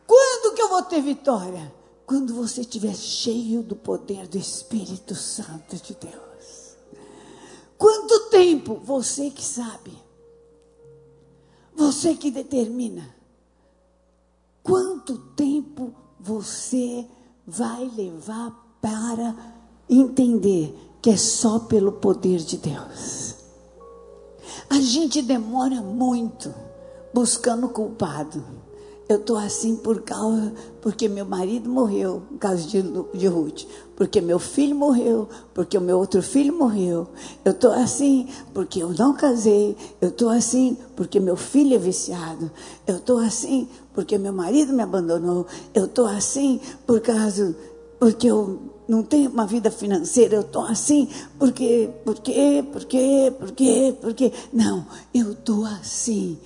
Quando 0.08 0.56
que 0.56 0.62
eu 0.62 0.70
vou 0.70 0.82
ter 0.84 1.02
vitória? 1.02 1.74
Quando 2.06 2.34
você 2.34 2.62
estiver 2.62 2.96
cheio 2.96 3.62
do 3.64 3.76
poder 3.76 4.28
do 4.28 4.38
Espírito 4.38 5.16
Santo 5.16 5.76
de 5.76 5.94
Deus. 5.96 6.76
Quanto 7.78 8.30
tempo? 8.30 8.76
Você 8.84 9.30
que 9.30 9.44
sabe. 9.44 10.11
Você 11.82 12.14
que 12.14 12.30
determina. 12.30 13.10
Quanto 14.62 15.18
tempo 15.36 15.92
você 16.20 17.08
vai 17.46 17.90
levar 17.98 18.52
para 18.80 19.36
entender 19.90 20.76
que 21.02 21.10
é 21.10 21.18
só 21.18 21.58
pelo 21.58 21.94
poder 21.94 22.38
de 22.38 22.58
Deus? 22.58 23.34
A 24.70 24.80
gente 24.80 25.24
demora 25.24 25.82
muito 25.82 26.54
buscando 27.12 27.68
culpado. 27.68 28.46
Eu 29.12 29.18
estou 29.18 29.36
assim 29.36 29.76
por 29.76 30.04
causa, 30.04 30.54
porque 30.82 31.10
meu 31.10 31.26
marido 31.26 31.70
morreu, 31.70 32.24
no 32.32 32.38
caso 32.38 32.66
de, 32.66 32.82
de 33.14 33.28
Ruth. 33.28 33.64
Porque 33.94 34.22
meu 34.22 34.40
filho 34.40 34.74
morreu, 34.74 35.28
porque 35.54 35.78
o 35.78 35.82
meu 35.82 35.98
outro 35.98 36.22
filho 36.22 36.58
morreu. 36.58 37.10
Eu 37.44 37.52
estou 37.52 37.74
assim 37.74 38.30
porque 38.54 38.82
eu 38.82 38.94
não 38.98 39.14
casei. 39.14 39.76
Eu 40.00 40.08
estou 40.08 40.30
assim 40.30 40.78
porque 40.96 41.20
meu 41.20 41.36
filho 41.36 41.76
é 41.76 41.78
viciado. 41.78 42.50
Eu 42.88 42.96
estou 42.96 43.18
assim 43.18 43.68
porque 43.94 44.18
meu 44.18 44.32
marido 44.32 44.72
me 44.72 44.82
abandonou. 44.82 45.46
Eu 45.74 45.88
estou 45.88 46.06
assim 46.06 46.62
por 46.88 47.02
causa, 47.02 47.54
porque 48.00 48.28
eu 48.28 48.62
não 48.88 49.04
tenho 49.04 49.30
uma 49.30 49.46
vida 49.46 49.70
financeira. 49.70 50.36
Eu 50.36 50.42
estou 50.42 50.64
assim 50.64 51.10
porque, 51.38 51.90
porque, 52.06 52.64
porque, 52.72 53.34
porque, 53.38 53.96
porque. 54.00 54.34
Não, 54.54 54.86
eu 55.14 55.34
estou 55.34 55.66
assim 55.66 56.40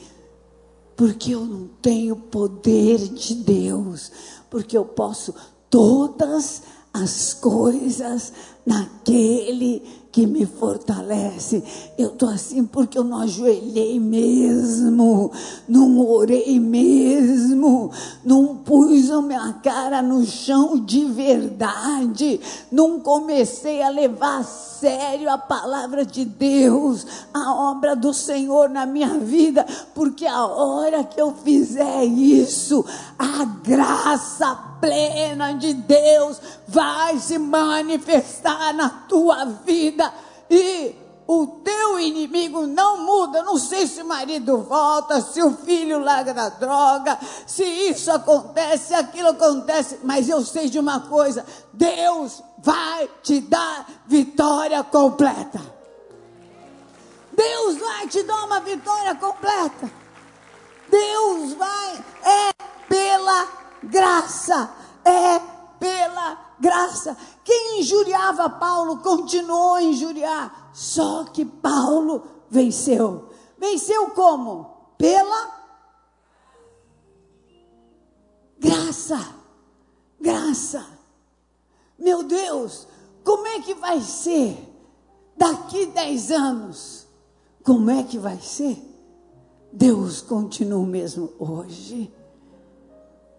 porque 0.95 1.33
eu 1.33 1.45
não 1.45 1.67
tenho 1.81 2.15
poder 2.15 2.97
de 2.97 3.35
Deus, 3.35 4.11
porque 4.49 4.77
eu 4.77 4.85
posso 4.85 5.33
todas 5.69 6.63
as 6.93 7.33
coisas 7.33 8.31
naquele 8.65 9.83
que 10.15 10.25
me 10.25 10.45
fortalece. 10.45 11.61
Eu 11.97 12.07
estou 12.07 12.29
assim 12.29 12.63
porque 12.65 12.97
eu 12.97 13.03
não 13.03 13.19
ajoelhei 13.19 13.99
mesmo, 13.99 15.29
não 15.67 15.99
orei 15.99 16.57
mesmo, 16.57 17.91
não 18.23 18.55
pus 18.55 19.11
a 19.11 19.21
minha 19.21 19.51
cara 19.61 20.01
no 20.01 20.25
chão 20.25 20.79
de 20.79 21.03
verdade, 21.03 22.39
não 22.71 22.97
comecei 22.97 23.81
a 23.81 23.89
levar 23.89 24.39
a 24.39 24.43
sério 24.43 25.29
a 25.29 25.37
palavra 25.37 26.05
de 26.05 26.23
Deus, 26.23 27.05
a 27.33 27.53
obra 27.71 27.93
do 27.93 28.13
Senhor 28.13 28.69
na 28.69 28.85
minha 28.85 29.19
vida, 29.19 29.65
porque 29.93 30.25
a 30.25 30.45
hora 30.45 31.03
que 31.03 31.19
eu 31.19 31.33
fizer 31.33 32.05
isso, 32.05 32.85
a 33.19 33.43
graça 33.43 34.75
plena 34.79 35.53
de 35.53 35.73
Deus 35.73 36.39
vai 36.67 37.17
se 37.17 37.37
manifestar 37.37 38.73
na 38.73 38.89
tua 38.89 39.45
vida 39.45 40.04
e 40.49 40.95
o 41.27 41.47
teu 41.47 41.99
inimigo 41.99 42.67
não 42.67 43.03
muda. 43.05 43.41
Não 43.41 43.57
sei 43.57 43.87
se 43.87 44.01
o 44.01 44.05
marido 44.05 44.59
volta, 44.59 45.21
se 45.21 45.41
o 45.41 45.55
filho 45.57 45.99
larga 45.99 46.33
da 46.33 46.49
droga, 46.49 47.17
se 47.47 47.63
isso 47.63 48.11
acontece, 48.11 48.87
se 48.87 48.93
aquilo 48.93 49.29
acontece, 49.29 49.99
mas 50.03 50.29
eu 50.29 50.43
sei 50.43 50.69
de 50.69 50.79
uma 50.79 51.01
coisa: 51.01 51.45
Deus 51.73 52.43
vai 52.59 53.09
te 53.23 53.41
dar 53.41 53.87
vitória 54.05 54.83
completa. 54.83 55.59
Deus 57.31 57.77
vai 57.77 58.07
te 58.07 58.23
dar 58.23 58.45
uma 58.45 58.61
vitória 58.61 59.15
completa. 59.15 59.91
Deus 60.89 61.53
vai, 61.53 62.05
é 62.23 62.53
pela 62.87 63.47
graça, 63.83 64.69
é 65.03 65.54
pela 65.85 66.55
graça. 66.59 67.15
Quem 67.43 67.79
injuriava 67.79 68.49
Paulo 68.49 68.97
continuou 68.97 69.75
a 69.75 69.83
injuriar, 69.83 70.71
só 70.73 71.25
que 71.25 71.45
Paulo 71.45 72.23
venceu. 72.49 73.29
Venceu 73.55 74.09
como? 74.09 74.93
Pela 74.97 75.53
graça. 78.59 79.35
Graça. 80.19 80.83
Meu 81.99 82.23
Deus, 82.23 82.87
como 83.23 83.45
é 83.45 83.61
que 83.61 83.75
vai 83.75 84.01
ser 84.01 84.57
daqui 85.37 85.85
dez 85.85 86.31
anos? 86.31 87.05
Como 87.63 87.91
é 87.91 88.01
que 88.01 88.17
vai 88.17 88.39
ser? 88.39 88.81
Deus 89.71 90.21
continua 90.21 90.85
mesmo 90.85 91.31
hoje, 91.37 92.11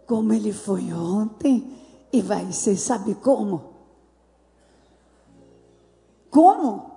como 0.06 0.32
ele 0.32 0.52
foi 0.52 0.92
ontem 0.92 1.85
e 2.12 2.20
vai 2.20 2.52
ser, 2.52 2.76
sabe 2.76 3.14
como? 3.14 3.74
Como? 6.30 6.90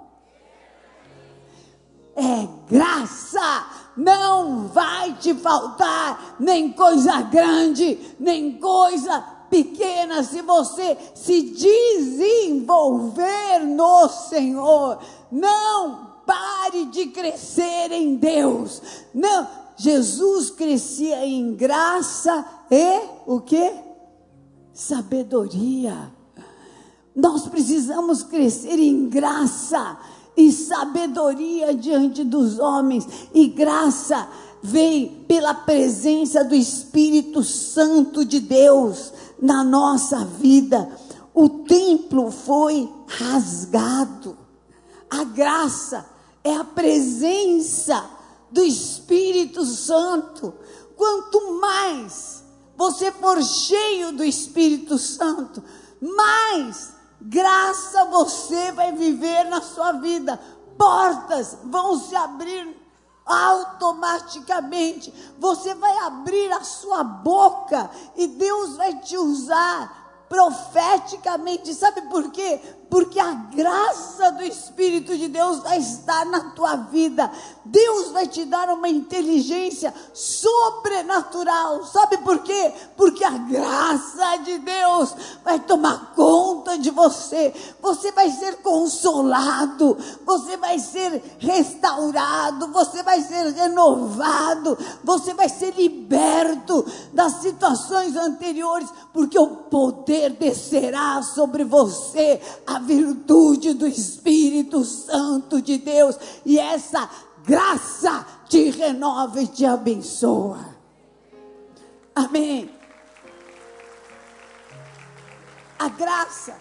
É 2.15 2.47
graça, 2.69 3.67
não 3.95 4.67
vai 4.67 5.13
te 5.15 5.33
faltar 5.33 6.35
nem 6.39 6.71
coisa 6.71 7.21
grande, 7.21 8.15
nem 8.19 8.59
coisa 8.59 9.19
pequena, 9.49 10.23
se 10.23 10.41
você 10.41 10.97
se 11.15 11.41
desenvolver 11.51 13.65
no 13.65 14.07
Senhor. 14.07 14.99
Não 15.31 16.07
pare 16.25 16.85
de 16.85 17.07
crescer 17.07 17.91
em 17.91 18.15
Deus. 18.15 18.81
Não, 19.13 19.45
Jesus 19.75 20.49
crescia 20.51 21.25
em 21.25 21.53
graça 21.55 22.45
e 22.69 23.01
o 23.25 23.41
que? 23.41 23.88
Sabedoria. 24.79 26.09
Nós 27.13 27.47
precisamos 27.47 28.23
crescer 28.23 28.79
em 28.79 29.09
graça 29.09 29.97
e 30.37 30.53
sabedoria 30.53 31.75
diante 31.75 32.23
dos 32.23 32.59
homens. 32.59 33.05
E 33.33 33.47
graça 33.47 34.29
vem 34.63 35.25
pela 35.27 35.53
presença 35.53 36.45
do 36.45 36.55
Espírito 36.55 37.43
Santo 37.43 38.23
de 38.23 38.39
Deus 38.39 39.11
na 39.41 39.65
nossa 39.65 40.23
vida. 40.23 40.89
O 41.33 41.49
templo 41.49 42.31
foi 42.31 42.89
rasgado. 43.05 44.37
A 45.09 45.25
graça 45.25 46.05
é 46.41 46.55
a 46.55 46.63
presença 46.63 48.09
do 48.49 48.63
Espírito 48.63 49.65
Santo. 49.65 50.53
Quanto 50.95 51.59
mais 51.59 52.38
você 52.79 53.11
for 53.11 53.43
cheio 53.43 54.13
do 54.13 54.23
Espírito 54.23 54.97
Santo, 54.97 55.61
mais 55.99 56.93
graça 57.19 58.05
você 58.05 58.71
vai 58.71 58.93
viver 58.93 59.43
na 59.49 59.61
sua 59.61 59.91
vida. 59.91 60.39
Portas 60.77 61.57
vão 61.65 61.99
se 61.99 62.15
abrir 62.15 62.73
automaticamente. 63.25 65.13
Você 65.37 65.75
vai 65.75 65.93
abrir 66.05 66.53
a 66.53 66.63
sua 66.63 67.03
boca 67.03 67.91
e 68.15 68.27
Deus 68.27 68.77
vai 68.77 68.97
te 68.99 69.17
usar 69.17 70.25
profeticamente. 70.29 71.73
Sabe 71.73 72.03
por 72.03 72.31
quê? 72.31 72.61
Porque 72.89 73.19
a 73.19 73.33
graça 73.33 74.31
do 74.31 74.43
Espírito 74.43 75.15
de 75.15 75.27
Deus 75.27 75.59
vai 75.59 75.77
estar 75.77 76.25
na 76.25 76.51
tua 76.51 76.75
vida. 76.75 77.31
Deus 77.63 78.09
vai 78.11 78.25
te 78.25 78.45
dar 78.45 78.69
uma 78.69 78.89
inteligência 78.89 79.93
sobrenatural. 80.11 81.85
Sabe 81.85 82.17
por 82.17 82.39
quê? 82.39 82.73
Porque 82.97 83.23
a 83.23 83.37
graça 83.37 84.37
de 84.43 84.57
Deus 84.57 85.13
vai 85.43 85.59
tomar 85.59 86.13
conta 86.15 86.79
de 86.79 86.89
você. 86.89 87.53
Você 87.79 88.11
vai 88.11 88.31
ser 88.31 88.57
consolado, 88.57 89.95
você 90.25 90.57
vai 90.57 90.79
ser 90.79 91.21
restaurado, 91.37 92.69
você 92.69 93.03
vai 93.03 93.21
ser 93.21 93.53
renovado, 93.53 94.75
você 95.03 95.33
vai 95.35 95.47
ser 95.47 95.75
liberto 95.75 96.83
das 97.13 97.33
situações 97.33 98.15
anteriores, 98.15 98.89
porque 99.13 99.37
o 99.37 99.47
poder 99.47 100.31
descerá 100.31 101.21
sobre 101.21 101.63
você. 101.63 102.41
A 102.65 102.78
virtude 102.79 103.73
do 103.73 103.87
Espírito 103.87 104.83
Santo 104.83 105.61
de 105.61 105.77
Deus, 105.77 106.15
e 106.45 106.59
essa 106.59 107.09
graça 107.45 108.25
te 108.47 108.69
renova 108.69 109.41
e 109.41 109.47
te 109.47 109.65
abençoa. 109.65 110.65
Amém. 112.15 112.69
A 115.77 115.87
graça 115.87 116.57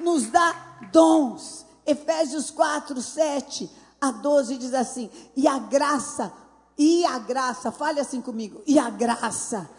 nos 0.00 0.26
dá 0.26 0.54
dons. 0.92 1.64
Efésios 1.86 2.50
4, 2.50 3.00
7 3.00 3.70
a 4.00 4.10
12 4.10 4.58
diz 4.58 4.74
assim: 4.74 5.08
E 5.36 5.46
a 5.46 5.58
graça, 5.58 6.32
e 6.76 7.04
a 7.04 7.18
graça, 7.18 7.70
fale 7.70 8.00
assim 8.00 8.20
comigo, 8.20 8.60
e 8.66 8.78
a 8.78 8.90
graça 8.90 9.70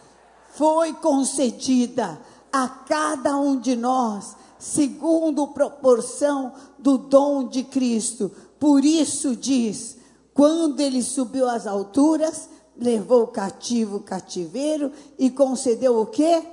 foi 0.54 0.94
concedida 0.94 2.20
a 2.52 2.68
cada 2.68 3.36
um 3.36 3.60
de 3.60 3.76
nós 3.76 4.36
segundo 4.60 5.48
proporção 5.48 6.54
do 6.78 6.98
dom 6.98 7.48
de 7.48 7.64
Cristo. 7.64 8.32
Por 8.60 8.84
isso 8.84 9.36
diz: 9.36 9.98
quando 10.34 10.80
ele 10.80 11.02
subiu 11.02 11.50
às 11.50 11.66
alturas, 11.66 12.50
levou 12.78 13.24
o 13.24 13.28
cativo 13.28 13.98
o 13.98 14.02
cativeiro 14.02 14.92
e 15.18 15.30
concedeu 15.30 16.00
o 16.00 16.06
quê? 16.06 16.44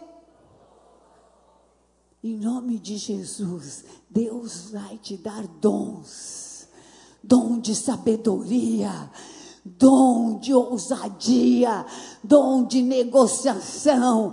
Em 2.23 2.39
nome 2.39 2.79
de 2.79 2.97
Jesus, 2.97 3.85
Deus 4.09 4.71
vai 4.71 4.97
te 4.97 5.15
dar 5.15 5.47
dons, 5.47 6.67
dom 7.23 7.59
de 7.59 7.75
sabedoria, 7.75 9.11
dom 9.63 10.39
de 10.39 10.55
ousadia, 10.55 11.85
dom 12.23 12.65
de 12.65 12.81
negociação, 12.81 14.33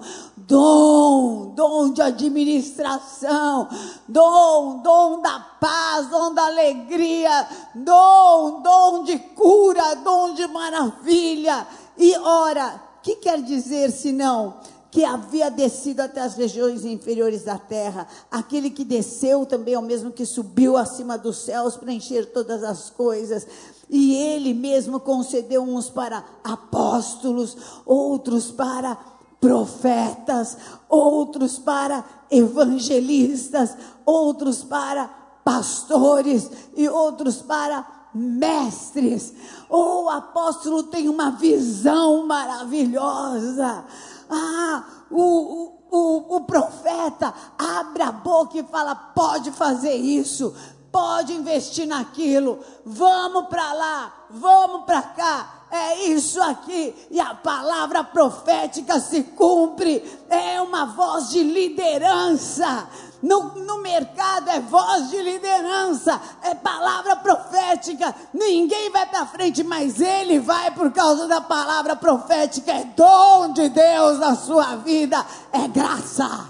dom, 0.51 1.53
dom 1.55 1.93
de 1.93 2.01
administração, 2.01 3.69
dom, 4.05 4.81
dom 4.83 5.21
da 5.21 5.39
paz, 5.39 6.09
dom 6.09 6.33
da 6.33 6.45
alegria, 6.45 7.47
dom, 7.73 8.61
dom 8.61 9.03
de 9.05 9.17
cura, 9.17 9.95
dom 9.95 10.33
de 10.33 10.45
maravilha. 10.47 11.65
E 11.97 12.17
ora, 12.17 12.83
que 13.01 13.15
quer 13.15 13.41
dizer 13.41 13.91
senão 13.91 14.55
que 14.91 15.05
havia 15.05 15.49
descido 15.49 16.01
até 16.01 16.19
as 16.19 16.35
regiões 16.35 16.83
inferiores 16.83 17.43
da 17.43 17.57
terra, 17.57 18.05
aquele 18.29 18.69
que 18.69 18.83
desceu 18.83 19.45
também 19.45 19.75
é 19.75 19.79
o 19.79 19.81
mesmo 19.81 20.11
que 20.11 20.25
subiu 20.25 20.75
acima 20.75 21.17
dos 21.17 21.37
céus 21.37 21.77
para 21.77 21.93
encher 21.93 22.25
todas 22.33 22.61
as 22.61 22.89
coisas. 22.89 23.47
E 23.89 24.15
ele 24.15 24.53
mesmo 24.53 24.99
concedeu 24.99 25.63
uns 25.63 25.89
para 25.89 26.25
apóstolos, 26.43 27.55
outros 27.85 28.51
para 28.51 28.97
profetas, 29.41 30.55
outros 30.87 31.57
para 31.57 32.05
evangelistas, 32.29 33.75
outros 34.05 34.63
para 34.63 35.07
pastores 35.43 36.49
e 36.77 36.87
outros 36.87 37.41
para 37.41 37.83
mestres. 38.13 39.33
Oh, 39.67 40.03
o 40.03 40.09
apóstolo 40.09 40.83
tem 40.83 41.09
uma 41.09 41.31
visão 41.31 42.27
maravilhosa. 42.27 43.83
Ah, 44.29 44.83
o, 45.09 45.73
o, 45.89 46.35
o, 46.35 46.41
profeta 46.41 47.33
abre 47.57 48.03
a 48.03 48.11
boca 48.11 48.59
e 48.59 48.63
fala: 48.63 48.93
pode 48.93 49.51
fazer 49.51 49.95
isso, 49.95 50.53
pode 50.91 51.33
investir 51.33 51.87
naquilo, 51.87 52.59
vamos 52.85 53.47
para 53.47 53.73
lá, 53.73 54.13
vamos 54.29 54.85
para 54.85 55.01
cá 55.01 55.60
é 55.71 56.07
isso 56.09 56.41
aqui, 56.43 56.93
e 57.09 57.19
a 57.19 57.33
palavra 57.33 58.03
profética 58.03 58.99
se 58.99 59.23
cumpre, 59.23 60.03
é 60.29 60.59
uma 60.61 60.85
voz 60.87 61.29
de 61.29 61.41
liderança. 61.41 62.89
No, 63.21 63.53
no 63.53 63.77
mercado 63.77 64.49
é 64.49 64.59
voz 64.59 65.09
de 65.11 65.21
liderança, 65.21 66.19
é 66.41 66.55
palavra 66.55 67.15
profética. 67.15 68.13
Ninguém 68.33 68.89
vai 68.89 69.05
para 69.05 69.27
frente, 69.27 69.63
mas 69.63 70.01
ele 70.01 70.39
vai 70.39 70.71
por 70.71 70.91
causa 70.91 71.27
da 71.27 71.39
palavra 71.39 71.95
profética. 71.95 72.71
É 72.71 72.83
dom 72.83 73.53
de 73.53 73.69
Deus 73.69 74.19
na 74.19 74.35
sua 74.35 74.75
vida, 74.77 75.25
é 75.53 75.67
graça. 75.67 76.49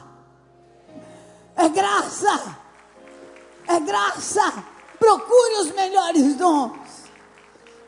É 1.55 1.69
graça. 1.69 2.55
É 3.67 3.79
graça. 3.81 4.63
Procure 4.97 5.61
os 5.61 5.71
melhores 5.73 6.35
dons. 6.35 7.00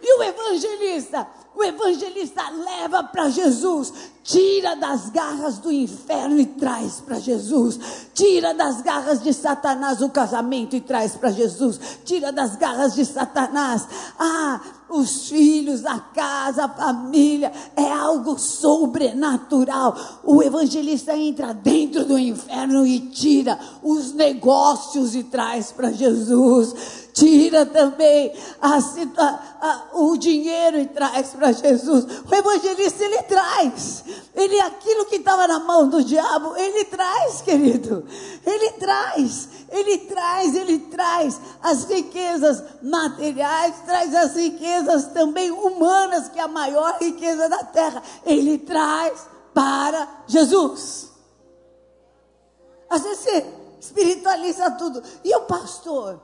E 0.04 0.20
o 0.20 0.24
evangelista? 0.24 1.26
O 1.56 1.64
evangelista 1.64 2.50
leva 2.50 3.04
para 3.04 3.30
Jesus, 3.30 3.94
tira 4.24 4.76
das 4.76 5.10
garras 5.12 5.60
do 5.60 5.72
inferno 5.72 6.40
e 6.40 6.46
traz 6.48 7.00
para 7.00 7.20
Jesus, 7.20 7.80
tira 8.14 8.54
das 8.54 8.82
garras 8.82 9.22
de 9.22 9.32
Satanás 9.32 10.02
o 10.02 10.10
casamento 10.10 10.76
e 10.76 10.82
traz 10.82 11.16
para 11.16 11.30
Jesus, 11.30 11.80
tira 12.04 12.32
das 12.32 12.56
garras 12.56 12.96
de 12.96 13.06
Satanás, 13.06 13.88
ah, 14.18 14.62
os 14.94 15.30
filhos, 15.30 15.86
a 15.86 16.00
casa, 16.00 16.66
a 16.66 16.70
família, 16.70 17.52
é 17.76 17.92
algo 17.92 18.38
sobrenatural. 18.38 19.96
O 20.24 20.42
evangelista 20.42 21.16
entra 21.18 21.54
dentro 21.54 22.06
do 22.06 22.18
inferno 22.18 22.86
e 22.86 23.00
tira 23.00 23.60
os 23.82 24.14
negócios 24.14 25.16
e 25.16 25.24
traz 25.24 25.72
para 25.72 25.92
Jesus 25.92 27.04
tira 27.14 27.66
também 27.66 28.34
a, 28.60 28.78
a, 29.62 29.82
o 29.94 30.18
dinheiro 30.18 30.80
e 30.80 30.88
traz 30.88 31.30
para 31.30 31.52
Jesus. 31.52 32.06
O 32.30 32.36
evangelista 32.36 33.04
ele 33.04 33.22
traz, 33.24 34.04
ele 34.36 34.60
aquilo 34.60 35.06
que 35.06 35.18
estava 35.18 35.48
na 35.48 35.60
mão 35.60 35.88
do 35.88 36.04
diabo, 36.04 36.56
ele 36.58 36.84
traz, 36.86 37.42
querido. 37.42 38.04
Ele 38.46 38.72
traz, 38.72 39.48
ele 39.74 39.98
traz, 39.98 40.56
ele 40.56 40.78
traz 40.80 41.42
as 41.60 41.86
riquezas 41.86 42.64
materiais, 42.80 43.76
traz 43.84 44.14
as 44.14 44.36
riquezas 44.36 45.08
também 45.08 45.50
humanas, 45.50 46.30
que 46.30 46.38
é 46.38 46.44
a 46.44 46.48
maior 46.48 47.00
riqueza 47.02 47.50
da 47.50 47.64
terra. 47.64 48.04
Ele 48.24 48.60
traz 48.60 49.28
para 49.52 50.08
Jesus. 50.28 51.12
Às 52.88 53.02
vezes 53.02 53.20
você 53.20 53.46
espiritualiza 53.80 54.70
tudo. 54.72 55.02
E 55.24 55.36
o 55.36 55.42
pastor? 55.42 56.22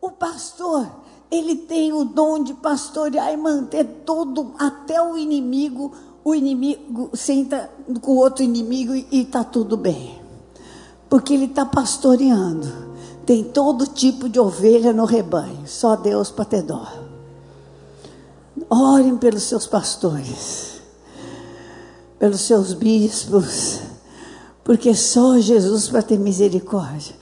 O 0.00 0.10
pastor, 0.10 0.90
ele 1.30 1.54
tem 1.54 1.92
o 1.92 2.04
dom 2.04 2.42
de 2.42 2.52
pastorear 2.54 3.32
e 3.32 3.36
manter 3.36 3.84
todo, 4.04 4.54
até 4.58 5.00
o 5.00 5.16
inimigo, 5.16 5.92
o 6.24 6.34
inimigo 6.34 7.10
senta 7.14 7.70
com 8.00 8.12
o 8.12 8.16
outro 8.16 8.42
inimigo 8.42 8.92
e 8.92 9.22
está 9.22 9.44
tudo 9.44 9.76
bem. 9.76 10.27
Porque 11.08 11.34
ele 11.34 11.46
está 11.46 11.64
pastoreando. 11.64 12.88
Tem 13.24 13.44
todo 13.44 13.86
tipo 13.86 14.28
de 14.28 14.38
ovelha 14.38 14.92
no 14.92 15.04
rebanho. 15.04 15.66
Só 15.66 15.96
Deus 15.96 16.30
para 16.30 16.44
ter 16.44 16.62
dó. 16.62 16.86
Orem 18.68 19.16
pelos 19.16 19.44
seus 19.44 19.66
pastores, 19.66 20.80
pelos 22.18 22.40
seus 22.40 22.74
bispos, 22.74 23.80
porque 24.64 24.94
só 24.94 25.38
Jesus 25.38 25.88
para 25.88 26.02
ter 26.02 26.18
misericórdia 26.18 27.14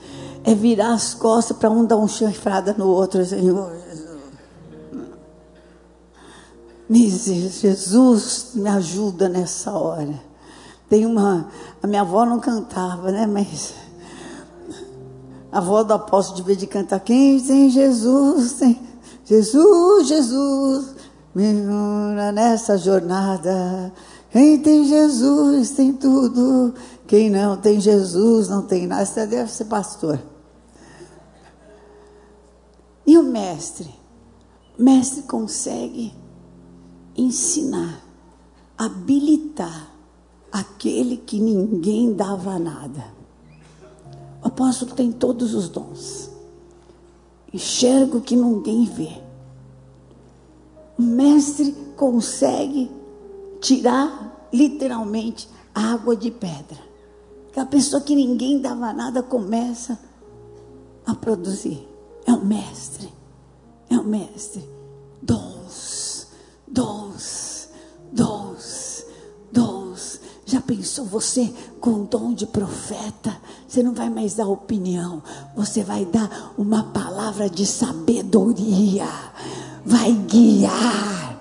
é 0.43 0.55
virar 0.55 0.93
as 0.93 1.13
costas 1.13 1.55
para 1.57 1.69
um 1.69 1.85
dar 1.85 1.97
um 1.97 2.07
chanfrada 2.07 2.73
no 2.77 2.87
outro, 2.87 3.23
Senhor 3.25 3.71
Jesus. 6.89 7.59
Jesus 7.59 8.51
me 8.53 8.69
ajuda 8.69 9.27
nessa 9.27 9.73
hora. 9.73 10.27
Tem 10.89 11.05
uma. 11.05 11.47
A 11.81 11.87
minha 11.87 12.01
avó 12.01 12.25
não 12.25 12.39
cantava, 12.39 13.11
né? 13.11 13.25
Mas. 13.27 13.73
A 15.51 15.57
avó 15.59 15.83
do 15.83 15.93
apóstolo 15.93 16.37
devia 16.37 16.55
de 16.55 16.67
cantar. 16.67 16.99
Quem 16.99 17.39
tem 17.39 17.69
Jesus, 17.69 18.53
tem. 18.53 18.79
Jesus, 19.25 20.07
Jesus, 20.07 20.95
me 21.35 21.53
nessa 22.33 22.77
jornada. 22.77 23.93
Quem 24.31 24.59
tem 24.59 24.85
Jesus 24.85 25.71
tem 25.71 25.93
tudo. 25.93 26.73
Quem 27.05 27.29
não 27.29 27.57
tem 27.57 27.79
Jesus 27.79 28.47
não 28.47 28.61
tem 28.61 28.87
nada. 28.87 29.05
Você 29.05 29.25
deve 29.25 29.51
ser 29.51 29.65
pastor. 29.65 30.19
E 33.05 33.17
o 33.17 33.23
mestre? 33.23 33.89
O 34.77 34.83
mestre 34.83 35.23
consegue 35.23 36.13
ensinar, 37.15 38.01
habilitar 38.77 39.96
aquele 40.51 41.17
que 41.17 41.39
ninguém 41.39 42.13
dava 42.13 42.57
nada. 42.57 43.05
O 44.43 44.47
apóstolo 44.47 44.93
tem 44.93 45.11
todos 45.11 45.53
os 45.53 45.69
dons. 45.69 46.29
Enxerga 47.53 48.17
o 48.17 48.21
que 48.21 48.35
ninguém 48.35 48.85
vê. 48.85 49.21
O 50.97 51.01
mestre 51.01 51.75
consegue 51.95 52.91
tirar 53.61 54.47
literalmente 54.51 55.49
água 55.73 56.15
de 56.15 56.31
pedra. 56.31 56.77
Que 57.51 57.59
a 57.59 57.65
pessoa 57.65 58.01
que 58.01 58.15
ninguém 58.15 58.59
dava 58.59 58.93
nada 58.93 59.23
começa 59.23 59.99
a 61.05 61.15
produzir. 61.15 61.87
É 62.25 62.33
o 62.33 62.43
mestre. 62.43 63.11
É 63.89 63.97
o 63.97 64.03
mestre. 64.03 64.67
Dons, 65.21 66.27
dons, 66.67 67.69
dons. 68.11 68.76
Já 70.47 70.61
pensou 70.61 71.03
você 71.03 71.53
com 71.81 71.89
o 71.89 72.05
dom 72.05 72.33
de 72.33 72.47
profeta? 72.47 73.35
Você 73.67 73.83
não 73.83 73.93
vai 73.93 74.09
mais 74.09 74.35
dar 74.35 74.47
opinião, 74.47 75.21
você 75.53 75.83
vai 75.83 76.05
dar 76.05 76.53
uma 76.57 76.83
palavra 76.83 77.49
de 77.49 77.65
sabedoria, 77.65 79.03
vai 79.85 80.13
guiar, 80.13 81.37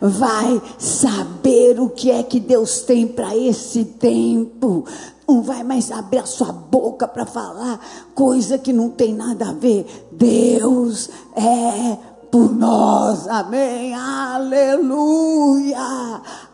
vai 0.00 0.60
saber 0.76 1.78
o 1.78 1.88
que 1.88 2.10
é 2.10 2.20
que 2.24 2.40
Deus 2.40 2.80
tem 2.80 3.06
para 3.06 3.36
esse 3.36 3.84
tempo. 3.84 4.84
Não 5.28 5.40
vai 5.40 5.62
mais 5.62 5.92
abrir 5.92 6.18
a 6.18 6.26
sua 6.26 6.50
boca 6.50 7.06
para 7.06 7.24
falar 7.24 7.78
coisa 8.12 8.58
que 8.58 8.72
não 8.72 8.90
tem 8.90 9.14
nada 9.14 9.50
a 9.50 9.52
ver. 9.52 10.08
Deus 10.10 11.08
é 11.36 11.96
por 12.30 12.52
nós. 12.54 13.26
Amém. 13.28 13.94
Aleluia. 13.94 15.78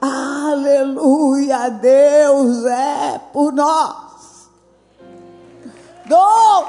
Aleluia. 0.00 1.68
Deus 1.70 2.64
é 2.64 3.20
por 3.32 3.52
nós. 3.52 4.48
Dom. 6.06 6.66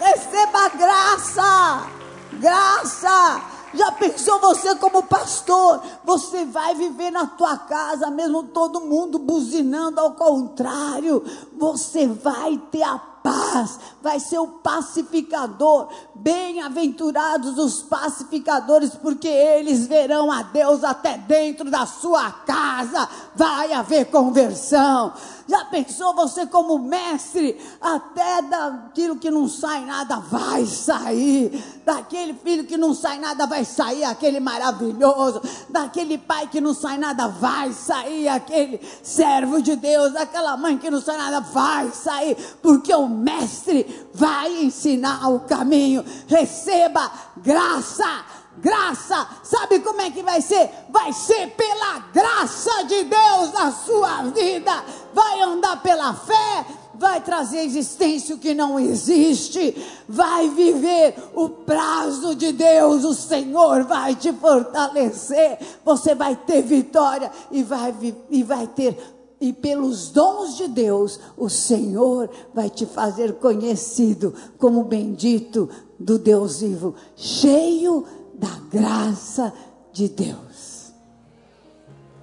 Receba 0.00 0.68
graça. 0.70 1.86
Graça. 2.34 3.42
Já 3.74 3.92
pensou 3.92 4.38
você 4.40 4.74
como 4.76 5.02
pastor? 5.02 5.82
Você 6.04 6.46
vai 6.46 6.74
viver 6.74 7.10
na 7.10 7.26
tua 7.26 7.56
casa, 7.58 8.10
mesmo 8.10 8.44
todo 8.44 8.80
mundo 8.80 9.18
buzinando 9.18 10.00
ao 10.00 10.12
contrário. 10.12 11.22
Você 11.58 12.06
vai 12.06 12.56
ter 12.70 12.82
a 12.82 12.98
paz, 13.22 13.78
vai 14.08 14.18
ser 14.18 14.38
o 14.38 14.46
pacificador. 14.46 15.88
Bem-aventurados 16.14 17.58
os 17.58 17.82
pacificadores, 17.82 18.94
porque 18.94 19.28
eles 19.28 19.86
verão 19.86 20.32
a 20.32 20.42
Deus 20.42 20.82
até 20.82 21.18
dentro 21.18 21.70
da 21.70 21.84
sua 21.84 22.30
casa. 22.30 23.06
Vai 23.36 23.74
haver 23.74 24.06
conversão. 24.06 25.12
Já 25.48 25.64
pensou 25.64 26.14
você 26.14 26.46
como 26.46 26.78
mestre? 26.78 27.58
Até 27.80 28.42
daquilo 28.42 29.16
que 29.16 29.30
não 29.30 29.48
sai 29.48 29.84
nada 29.84 30.16
vai 30.18 30.66
sair. 30.66 31.80
Daquele 31.86 32.34
filho 32.34 32.64
que 32.64 32.76
não 32.76 32.92
sai 32.92 33.18
nada 33.18 33.46
vai 33.46 33.64
sair 33.64 34.04
aquele 34.04 34.40
maravilhoso. 34.40 35.40
Daquele 35.70 36.18
pai 36.18 36.48
que 36.48 36.60
não 36.60 36.74
sai 36.74 36.98
nada 36.98 37.28
vai 37.28 37.72
sair 37.72 38.28
aquele 38.28 38.78
servo 39.02 39.62
de 39.62 39.74
Deus. 39.74 40.12
Daquela 40.12 40.54
mãe 40.56 40.76
que 40.76 40.90
não 40.90 41.00
sai 41.00 41.16
nada 41.16 41.40
vai 41.40 41.90
sair. 41.92 42.36
Porque 42.60 42.94
o 42.94 43.08
mestre 43.08 43.97
vai 44.14 44.62
ensinar 44.62 45.28
o 45.28 45.40
caminho. 45.40 46.04
Receba 46.26 47.10
graça 47.36 48.24
graça. 48.60 49.26
Sabe 49.42 49.80
como 49.80 50.00
é 50.00 50.10
que 50.10 50.22
vai 50.22 50.40
ser? 50.40 50.70
Vai 50.90 51.12
ser 51.12 51.48
pela 51.50 52.00
graça 52.12 52.82
de 52.84 53.04
Deus 53.04 53.52
na 53.52 53.72
sua 53.72 54.22
vida. 54.24 54.84
Vai 55.14 55.40
andar 55.40 55.80
pela 55.82 56.12
fé, 56.12 56.66
vai 56.94 57.20
trazer 57.20 57.58
existência 57.58 58.34
o 58.34 58.38
que 58.38 58.54
não 58.54 58.78
existe, 58.78 59.74
vai 60.08 60.48
viver 60.48 61.14
o 61.34 61.48
prazo 61.48 62.34
de 62.34 62.52
Deus, 62.52 63.04
o 63.04 63.14
Senhor 63.14 63.84
vai 63.84 64.14
te 64.14 64.32
fortalecer, 64.32 65.58
você 65.84 66.14
vai 66.14 66.34
ter 66.34 66.62
vitória 66.62 67.30
e 67.50 67.62
vai, 67.62 67.94
e 68.30 68.42
vai 68.42 68.66
ter. 68.66 69.17
E 69.40 69.52
pelos 69.52 70.10
dons 70.10 70.56
de 70.56 70.66
Deus, 70.66 71.20
o 71.36 71.48
Senhor 71.48 72.28
vai 72.52 72.68
te 72.68 72.84
fazer 72.84 73.34
conhecido 73.34 74.34
como 74.58 74.82
bendito 74.82 75.68
do 75.98 76.18
Deus 76.18 76.60
vivo, 76.60 76.94
cheio 77.14 78.04
da 78.34 78.58
graça 78.70 79.52
de 79.92 80.08
Deus. 80.08 80.92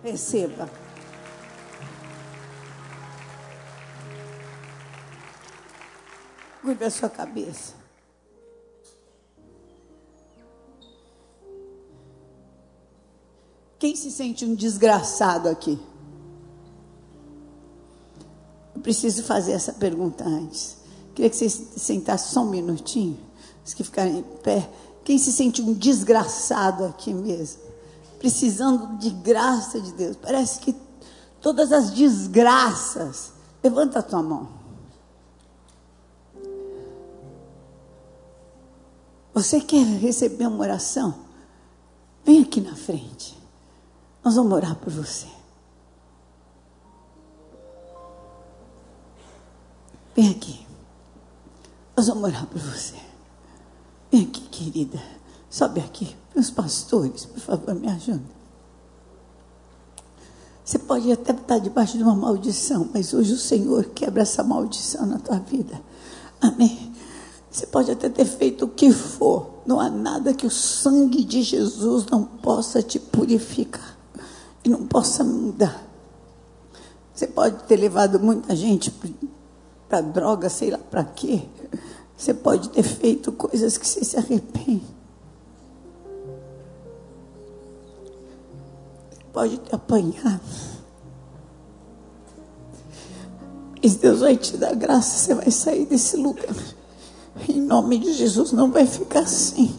Receba. 0.04 0.70
Curva 6.62 6.86
a 6.86 6.90
sua 6.92 7.10
cabeça. 7.10 7.76
Quem 13.78 13.96
se 13.96 14.10
sente 14.10 14.46
um 14.46 14.56
desgraçado 14.56 15.48
aqui? 15.48 15.80
Eu 18.76 18.82
preciso 18.82 19.24
fazer 19.24 19.54
essa 19.54 19.72
pergunta 19.74 20.26
antes. 20.26 20.76
Queria 21.16 21.30
que 21.30 21.38
vocês 21.38 21.70
sentassem 21.78 22.34
só 22.34 22.42
um 22.42 22.50
minutinho. 22.50 23.18
Os 23.66 23.74
que 23.74 23.84
ficarem 23.84 24.20
em 24.20 24.24
pé. 24.44 24.70
Quem 25.04 25.18
se 25.18 25.32
sente 25.32 25.62
um 25.62 25.74
desgraçado 25.74 26.84
aqui 26.84 27.14
mesmo? 27.14 27.62
Precisando 28.20 28.98
de 28.98 29.10
graça 29.10 29.80
de 29.80 29.94
Deus. 29.94 30.18
Parece 30.18 30.60
que 30.60 30.76
todas 31.40 31.72
as 31.72 31.92
desgraças. 31.92 33.32
Levanta 33.64 34.00
a 34.00 34.04
tua 34.04 34.22
mão. 34.22 34.50
Você 39.34 39.60
quer 39.60 39.86
receber 39.86 40.48
uma 40.48 40.60
oração? 40.60 41.14
Vem 42.24 42.42
aqui 42.42 42.62
na 42.62 42.76
frente. 42.76 43.38
Nós 44.24 44.36
vamos 44.36 44.54
orar 44.54 44.76
por 44.76 44.92
você. 44.92 45.35
Vem 50.16 50.30
aqui. 50.30 50.66
Nós 51.96 52.08
vamos 52.08 52.24
orar 52.24 52.46
por 52.48 52.60
você. 52.60 52.96
Vem 54.12 54.24
aqui, 54.24 54.42
querida. 54.50 55.02
Sobe 55.50 55.82
aqui. 55.82 56.16
Meus 56.34 56.50
pastores, 56.50 57.26
por 57.26 57.40
favor, 57.40 57.76
me 57.76 57.90
ajudem. 57.90 58.36
Você 60.64 60.80
pode 60.80 61.12
até 61.12 61.32
estar 61.32 61.60
debaixo 61.60 61.98
de 61.98 62.04
uma 62.04 62.16
maldição, 62.16 62.90
mas 62.94 63.14
hoje 63.14 63.34
o 63.34 63.38
Senhor 63.38 63.86
quebra 63.86 64.24
essa 64.24 64.44
maldição 64.44 65.06
na 65.06 65.20
tua 65.20 65.38
vida. 65.38 65.80
Amém. 66.42 66.92
Você 67.52 67.68
pode 67.68 67.92
até 67.92 68.10
ter 68.10 68.26
feito 68.26 68.66
o 68.66 68.68
que 68.68 68.92
for, 68.92 69.62
não 69.66 69.80
há 69.80 69.90
nada 69.90 70.34
que 70.34 70.46
o 70.46 70.52
sangue 70.52 71.24
de 71.24 71.42
Jesus 71.42 72.06
não 72.08 72.26
possa 72.26 72.82
te 72.82 73.00
purificar 73.00 73.96
e 74.64 74.70
não 74.70 74.86
possa 74.88 75.24
mudar. 75.24 75.82
Você 77.14 77.28
pode 77.28 77.64
ter 77.64 77.78
levado 77.78 78.20
muita 78.20 78.56
gente 78.56 78.92
para 79.88 80.02
droga, 80.02 80.50
sei 80.50 80.72
lá 80.72 80.78
para 80.78 81.04
quê. 81.04 81.44
Você 82.18 82.34
pode 82.34 82.70
ter 82.70 82.84
feito 82.84 83.32
coisas 83.32 83.78
que 83.78 83.88
você 83.88 84.04
se 84.04 84.18
arrepende. 84.18 84.96
Pode 89.34 89.60
ter 89.60 89.76
apanhado. 89.76 90.42
Mas 93.86 93.98
Deus 93.98 94.22
vai 94.22 94.36
te 94.36 94.58
dar 94.58 94.74
graça, 94.74 95.16
você 95.16 95.36
vai 95.36 95.52
sair 95.52 95.86
desse 95.86 96.18
lugar. 96.18 96.56
Em 97.48 97.62
nome 97.62 98.00
de 98.00 98.14
Jesus, 98.14 98.52
não 98.52 98.72
vai 98.72 98.88
ficar 98.88 99.20
assim. 99.20 99.76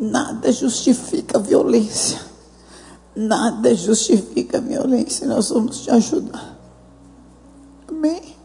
Nada 0.00 0.50
justifica 0.50 1.38
violência. 1.38 2.20
Nada 3.14 3.74
justifica 3.74 4.60
violência. 4.62 5.26
Nós 5.26 5.50
vamos 5.50 5.80
te 5.80 5.90
ajudar. 5.90 6.57
Amém? 7.98 8.36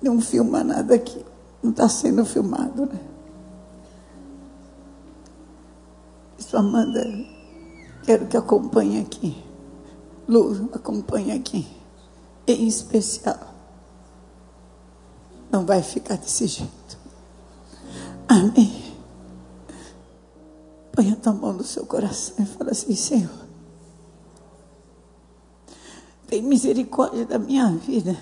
Não 0.00 0.20
filma 0.20 0.62
nada 0.62 0.94
aqui. 0.94 1.24
Não 1.60 1.72
está 1.72 1.88
sendo 1.88 2.24
filmado, 2.24 2.86
né? 2.86 3.00
pastor 6.56 6.60
Amanda, 6.60 7.04
quero 8.04 8.26
que 8.26 8.36
acompanhe 8.36 9.00
aqui. 9.00 9.44
Lu, 10.28 10.70
acompanhe 10.72 11.32
aqui. 11.32 11.66
Em 12.46 12.68
especial. 12.68 13.54
Não 15.50 15.66
vai 15.66 15.82
ficar 15.82 16.16
desse 16.16 16.46
jeito. 16.46 16.98
Amém. 18.28 18.94
Põe 20.92 21.10
a 21.10 21.16
tua 21.16 21.32
mão 21.32 21.52
no 21.52 21.64
seu 21.64 21.84
coração 21.84 22.36
e 22.38 22.46
fala 22.46 22.70
assim, 22.70 22.94
Senhor. 22.94 23.46
Tem 26.28 26.42
misericórdia 26.42 27.26
da 27.26 27.40
minha 27.40 27.70
vida. 27.70 28.16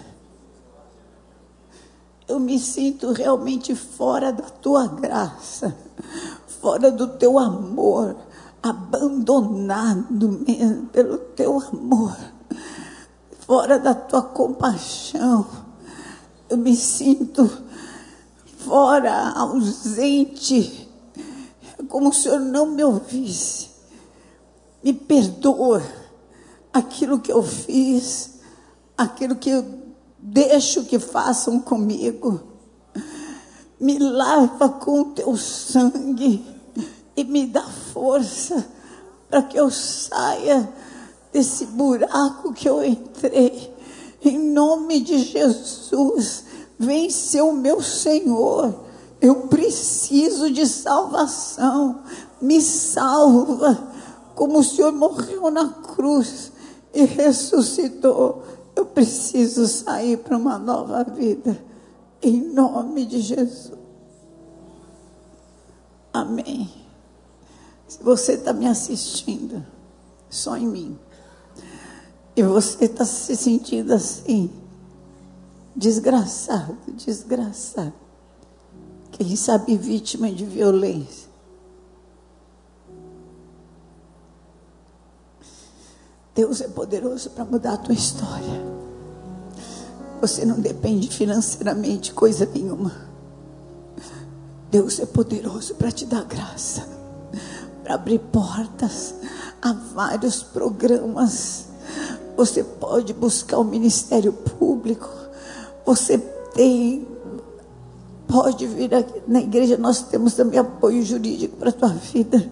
Eu 2.26 2.40
me 2.40 2.58
sinto 2.58 3.12
realmente 3.12 3.74
fora 3.74 4.32
da 4.32 4.44
tua 4.44 4.86
graça, 4.86 5.76
fora 6.46 6.90
do 6.90 7.06
teu 7.06 7.38
amor, 7.38 8.16
abandonado 8.62 10.42
mesmo 10.46 10.86
pelo 10.86 11.18
teu 11.18 11.60
amor, 11.60 12.16
fora 13.40 13.78
da 13.78 13.94
tua 13.94 14.22
compaixão. 14.22 15.46
Eu 16.48 16.56
me 16.56 16.74
sinto 16.74 17.50
fora, 18.58 19.32
ausente, 19.32 20.88
como 21.88 22.10
se 22.10 22.20
o 22.20 22.22
Senhor 22.22 22.40
não 22.40 22.66
me 22.66 22.82
ouvisse. 22.82 23.68
Me 24.82 24.94
perdoa 24.94 25.82
aquilo 26.72 27.20
que 27.20 27.30
eu 27.30 27.42
fiz, 27.42 28.40
aquilo 28.96 29.36
que 29.36 29.50
eu 29.50 29.83
deixo 30.24 30.84
que 30.84 30.98
façam 30.98 31.60
comigo. 31.60 32.40
Me 33.78 33.98
lava 33.98 34.70
com 34.70 35.02
o 35.02 35.04
teu 35.06 35.36
sangue 35.36 36.42
e 37.14 37.24
me 37.24 37.46
dá 37.46 37.62
força 37.62 38.66
para 39.28 39.42
que 39.42 39.58
eu 39.58 39.70
saia 39.70 40.66
desse 41.30 41.66
buraco 41.66 42.54
que 42.54 42.66
eu 42.66 42.82
entrei. 42.82 43.70
Em 44.24 44.38
nome 44.38 45.00
de 45.00 45.18
Jesus, 45.18 46.44
vem 46.78 47.10
ser 47.10 47.42
o 47.42 47.52
meu 47.52 47.82
Senhor. 47.82 48.74
Eu 49.20 49.48
preciso 49.48 50.50
de 50.50 50.66
salvação. 50.66 52.00
Me 52.40 52.62
salva, 52.62 53.92
como 54.34 54.60
o 54.60 54.64
Senhor 54.64 54.92
morreu 54.92 55.50
na 55.50 55.68
cruz 55.68 56.50
e 56.94 57.04
ressuscitou. 57.04 58.42
Eu 58.74 58.86
preciso 58.86 59.66
sair 59.66 60.18
para 60.18 60.36
uma 60.36 60.58
nova 60.58 61.04
vida. 61.04 61.62
Em 62.22 62.40
nome 62.40 63.06
de 63.06 63.20
Jesus. 63.20 63.72
Amém. 66.12 66.70
Se 67.86 68.02
você 68.02 68.34
está 68.34 68.52
me 68.52 68.66
assistindo, 68.66 69.64
só 70.30 70.56
em 70.56 70.66
mim, 70.66 70.98
e 72.36 72.42
você 72.42 72.86
está 72.86 73.04
se 73.04 73.36
sentindo 73.36 73.92
assim, 73.92 74.50
desgraçado, 75.76 76.76
desgraçado, 76.88 77.92
quem 79.12 79.36
sabe 79.36 79.76
vítima 79.76 80.30
de 80.30 80.44
violência, 80.44 81.23
Deus 86.34 86.60
é 86.60 86.66
poderoso 86.66 87.30
para 87.30 87.44
mudar 87.44 87.74
a 87.74 87.76
tua 87.76 87.94
história. 87.94 88.74
Você 90.20 90.44
não 90.44 90.58
depende 90.58 91.08
financeiramente 91.08 92.12
coisa 92.12 92.48
nenhuma. 92.52 92.92
Deus 94.68 94.98
é 94.98 95.06
poderoso 95.06 95.76
para 95.76 95.92
te 95.92 96.04
dar 96.04 96.24
graça, 96.24 96.88
para 97.84 97.94
abrir 97.94 98.18
portas 98.18 99.14
a 99.62 99.72
vários 99.72 100.42
programas. 100.42 101.66
Você 102.36 102.64
pode 102.64 103.12
buscar 103.12 103.58
o 103.58 103.64
ministério 103.64 104.32
público. 104.32 105.08
Você 105.86 106.18
tem 106.18 107.06
pode 108.26 108.66
vir 108.66 108.92
aqui 108.92 109.22
na 109.28 109.40
igreja, 109.40 109.76
nós 109.76 110.02
temos 110.02 110.34
também 110.34 110.58
apoio 110.58 111.04
jurídico 111.04 111.56
para 111.56 111.68
a 111.68 111.72
tua 111.72 111.90
vida 111.90 112.50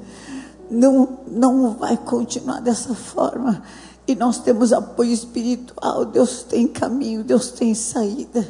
não, 0.73 1.19
não 1.31 1.75
vai 1.75 1.97
continuar 1.97 2.61
dessa 2.61 2.95
forma. 2.95 3.63
E 4.07 4.15
nós 4.15 4.39
temos 4.39 4.73
apoio 4.73 5.13
espiritual. 5.13 6.05
Deus 6.07 6.43
tem 6.43 6.67
caminho, 6.67 7.23
Deus 7.23 7.51
tem 7.51 7.75
saída. 7.75 8.49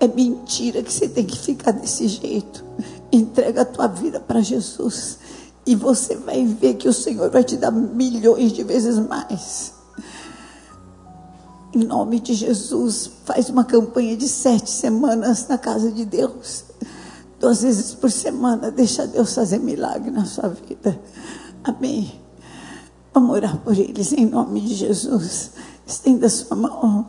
É 0.00 0.08
mentira 0.08 0.82
que 0.82 0.92
você 0.92 1.08
tem 1.08 1.24
que 1.24 1.38
ficar 1.38 1.72
desse 1.72 2.08
jeito. 2.08 2.64
Entrega 3.12 3.62
a 3.62 3.66
tua 3.66 3.86
vida 3.86 4.18
para 4.18 4.40
Jesus. 4.40 5.18
E 5.66 5.76
você 5.76 6.16
vai 6.16 6.44
ver 6.46 6.74
que 6.74 6.88
o 6.88 6.92
Senhor 6.92 7.30
vai 7.30 7.44
te 7.44 7.56
dar 7.56 7.70
milhões 7.70 8.52
de 8.52 8.64
vezes 8.64 8.98
mais. 8.98 9.74
Em 11.72 11.84
nome 11.84 12.18
de 12.18 12.34
Jesus, 12.34 13.10
faz 13.24 13.48
uma 13.50 13.62
campanha 13.62 14.16
de 14.16 14.26
sete 14.26 14.70
semanas 14.70 15.46
na 15.46 15.58
casa 15.58 15.92
de 15.92 16.04
Deus 16.04 16.69
duas 17.40 17.62
vezes 17.62 17.94
por 17.94 18.10
semana. 18.10 18.70
Deixa 18.70 19.06
Deus 19.06 19.34
fazer 19.34 19.58
milagre 19.58 20.10
na 20.10 20.26
sua 20.26 20.50
vida. 20.50 21.00
Amém. 21.64 22.12
Vamos 23.12 23.30
orar 23.30 23.56
por 23.58 23.76
eles 23.76 24.12
em 24.12 24.26
nome 24.26 24.60
de 24.60 24.74
Jesus. 24.74 25.52
Estenda 25.86 26.28
sua 26.28 26.56
mão. 26.56 27.08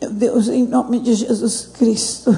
Meu 0.00 0.10
Deus, 0.10 0.48
em 0.48 0.66
nome 0.66 1.00
de 1.00 1.14
Jesus 1.14 1.68
Cristo. 1.74 2.36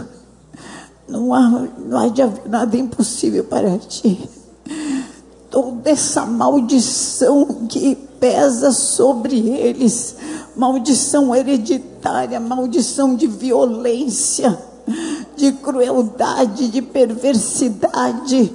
Não 1.06 1.34
há, 1.34 1.68
não 1.78 1.98
há 1.98 2.08
de 2.08 2.22
haver 2.22 2.48
nada 2.48 2.76
impossível 2.76 3.44
para 3.44 3.78
ti. 3.78 4.28
Toda 5.50 5.90
essa 5.90 6.26
maldição 6.26 7.66
que 7.68 7.94
pesa 8.18 8.72
sobre 8.72 9.50
eles, 9.50 10.16
maldição 10.56 11.36
hereditária, 11.36 12.40
maldição 12.40 13.14
de 13.14 13.26
violência 13.26 14.58
de 15.36 15.52
crueldade, 15.52 16.68
de 16.68 16.82
perversidade, 16.82 18.54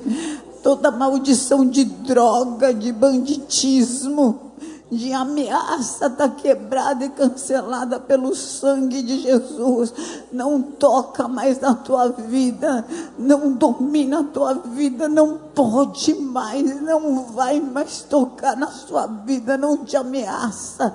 toda 0.63 0.91
maldição 0.91 1.65
de 1.65 1.83
droga, 1.83 2.73
de 2.73 2.91
banditismo, 2.91 4.48
de 4.91 5.13
ameaça 5.13 6.07
está 6.07 6.27
quebrada 6.27 7.05
e 7.05 7.09
cancelada 7.09 7.99
pelo 7.99 8.35
sangue 8.35 9.01
de 9.01 9.19
Jesus. 9.19 9.93
Não 10.31 10.61
toca 10.61 11.27
mais 11.27 11.59
na 11.59 11.75
tua 11.75 12.09
vida, 12.09 12.85
não 13.17 13.51
domina 13.53 14.21
a 14.21 14.23
tua 14.23 14.53
vida, 14.53 15.07
não 15.07 15.37
pode 15.53 16.15
mais, 16.15 16.81
não 16.81 17.25
vai 17.25 17.59
mais 17.59 18.01
tocar 18.01 18.55
na 18.55 18.67
sua 18.67 19.05
vida, 19.05 19.57
não 19.57 19.77
te 19.77 19.95
ameaça. 19.95 20.93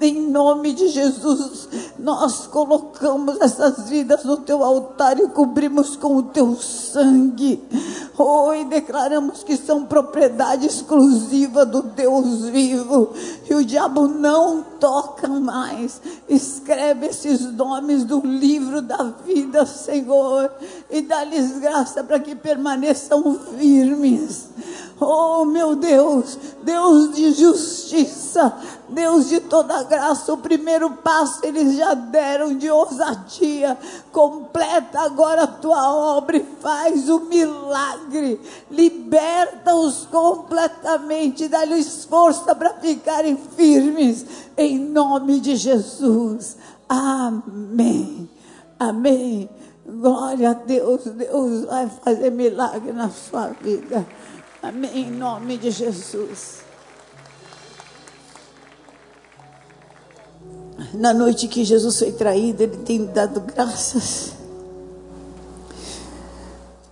Em 0.00 0.30
nome 0.30 0.72
de 0.72 0.88
Jesus, 0.88 1.68
nós 1.98 2.46
colocamos 2.46 3.40
essas 3.40 3.88
vidas 3.88 4.24
no 4.24 4.38
teu 4.38 4.64
altar 4.64 5.18
e 5.18 5.28
cobrimos 5.28 5.96
com 5.96 6.16
o 6.16 6.22
teu 6.22 6.56
sangue. 6.56 7.62
Oh, 8.18 8.54
e 8.54 8.64
declaramos 8.64 9.42
que 9.42 9.58
são 9.58 9.84
propriedade 9.84 10.66
exclusiva 10.66 11.66
do 11.66 11.82
Deus 11.82 12.46
vivo 12.46 13.12
e 13.48 13.54
o 13.54 13.62
diabo 13.62 14.08
não 14.08 14.62
toca 14.62 15.28
mais. 15.28 16.00
Escreve 16.26 17.08
esses 17.08 17.40
nomes 17.52 18.04
do 18.04 18.20
livro 18.20 18.80
da 18.80 19.02
vida, 19.24 19.66
Senhor, 19.66 20.50
e 20.90 21.02
dá-lhes 21.02 21.58
graça 21.58 22.02
para 22.02 22.18
que 22.18 22.34
permaneçam 22.34 23.38
firmes. 23.58 24.48
Oh, 24.98 25.44
meu 25.44 25.76
Deus, 25.76 26.38
Deus 26.62 27.14
de 27.14 27.32
justiça, 27.32 28.50
Deus 28.88 29.28
de 29.28 29.40
toda 29.40 29.82
graça, 29.82 30.32
o 30.32 30.38
primeiro 30.38 30.90
passo 30.90 31.44
eles 31.44 31.76
já 31.76 31.92
deram 31.92 32.56
de 32.56 32.70
ousadia. 32.70 33.76
Completa 34.10 35.00
agora 35.00 35.42
a 35.42 35.46
tua 35.46 35.94
obra 35.94 36.38
e 36.38 36.46
faz 36.62 37.10
o 37.10 37.20
milagre. 37.20 38.40
Liberta-os 38.70 40.06
completamente, 40.06 41.46
dá-lhes 41.46 42.06
força 42.06 42.54
para 42.54 42.72
ficarem 42.74 43.36
firmes, 43.36 44.24
em 44.56 44.78
nome 44.78 45.40
de 45.40 45.56
Jesus. 45.56 46.56
Amém. 46.88 48.30
Amém. 48.78 49.50
Glória 49.86 50.50
a 50.50 50.54
Deus. 50.54 51.04
Deus 51.04 51.64
vai 51.66 51.86
fazer 52.02 52.30
milagre 52.30 52.92
na 52.92 53.10
sua 53.10 53.48
vida. 53.48 54.06
Amém. 54.62 54.90
Em 54.98 55.10
nome 55.10 55.58
de 55.58 55.70
Jesus. 55.70 56.64
Na 60.94 61.12
noite 61.12 61.48
que 61.48 61.64
Jesus 61.64 61.98
foi 61.98 62.12
traído, 62.12 62.62
ele 62.62 62.76
tem 62.78 63.04
dado 63.06 63.40
graças. 63.40 64.32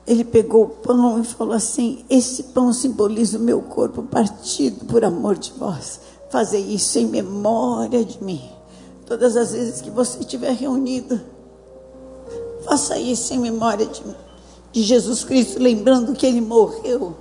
Ele 0.07 0.25
pegou 0.25 0.65
o 0.65 0.69
pão 0.69 1.21
e 1.21 1.25
falou 1.25 1.55
assim: 1.55 2.05
Esse 2.11 2.45
pão 2.45 2.73
simboliza 2.73 3.39
o 3.39 3.41
meu 3.41 3.62
corpo 3.62 4.03
partido 4.03 4.85
por 4.85 5.05
amor 5.05 5.37
de 5.37 5.53
vós. 5.53 6.01
Fazer 6.31 6.59
isso 6.59 6.99
em 6.99 7.07
memória 7.07 8.05
de 8.05 8.23
mim. 8.23 8.43
Todas 9.07 9.37
as 9.37 9.53
vezes 9.53 9.81
que 9.81 9.91
você 9.91 10.19
estiver 10.19 10.53
reunido, 10.53 11.21
faça 12.65 12.99
isso 12.99 13.33
em 13.33 13.39
memória 13.39 13.87
de, 13.87 14.03
de 14.73 14.83
Jesus 14.83 15.25
Cristo, 15.25 15.59
lembrando 15.61 16.15
que 16.15 16.27
Ele 16.27 16.41
morreu 16.41 17.15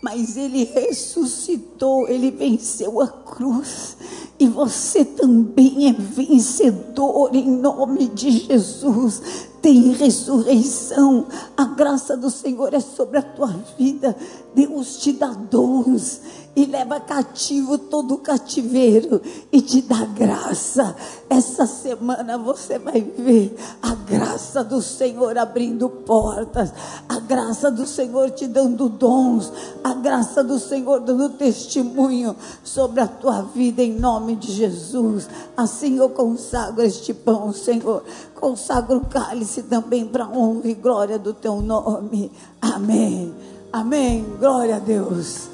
mas 0.00 0.36
ele 0.36 0.64
ressuscitou, 0.64 2.08
ele 2.08 2.30
venceu 2.30 3.00
a 3.00 3.08
cruz. 3.08 3.96
E 4.38 4.46
você 4.46 5.04
também 5.04 5.88
é 5.88 5.92
vencedor 5.92 7.34
em 7.34 7.50
nome 7.50 8.08
de 8.08 8.30
Jesus. 8.30 9.20
Tem 9.60 9.92
ressurreição. 9.92 11.26
A 11.56 11.64
graça 11.64 12.16
do 12.16 12.30
Senhor 12.30 12.72
é 12.74 12.80
sobre 12.80 13.18
a 13.18 13.22
tua 13.22 13.54
vida. 13.76 14.16
Deus 14.54 14.98
te 14.98 15.12
dá 15.12 15.28
dons 15.28 16.20
e 16.58 16.64
leva 16.66 16.98
cativo 16.98 17.78
todo 17.78 18.14
o 18.14 18.18
cativeiro 18.18 19.22
e 19.52 19.60
te 19.60 19.80
dá 19.80 20.04
graça. 20.04 20.96
Essa 21.30 21.66
semana 21.66 22.36
você 22.36 22.80
vai 22.80 23.00
ver 23.00 23.56
a 23.80 23.94
graça 23.94 24.64
do 24.64 24.82
Senhor 24.82 25.38
abrindo 25.38 25.88
portas, 25.88 26.72
a 27.08 27.20
graça 27.20 27.70
do 27.70 27.86
Senhor 27.86 28.30
te 28.32 28.48
dando 28.48 28.88
dons, 28.88 29.52
a 29.84 29.94
graça 29.94 30.42
do 30.42 30.58
Senhor 30.58 30.98
dando 30.98 31.28
testemunho 31.28 32.34
sobre 32.64 33.02
a 33.02 33.06
tua 33.06 33.42
vida 33.42 33.80
em 33.80 33.92
nome 33.92 34.34
de 34.34 34.50
Jesus. 34.50 35.28
Assim 35.56 35.98
eu 35.98 36.08
consagro 36.08 36.82
este 36.82 37.14
pão, 37.14 37.52
Senhor. 37.52 38.02
Consagro 38.38 38.98
o 38.98 39.06
cálice 39.06 39.64
também 39.64 40.06
para 40.06 40.28
honra 40.28 40.68
e 40.68 40.74
glória 40.74 41.18
do 41.18 41.34
teu 41.34 41.60
nome. 41.60 42.30
Amém. 42.62 43.34
Amém. 43.72 44.24
Glória 44.38 44.76
a 44.76 44.78
Deus. 44.78 45.48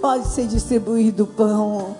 Pode 0.00 0.28
ser 0.28 0.46
distribuído 0.46 1.24
o 1.24 1.26
pão. 1.26 1.94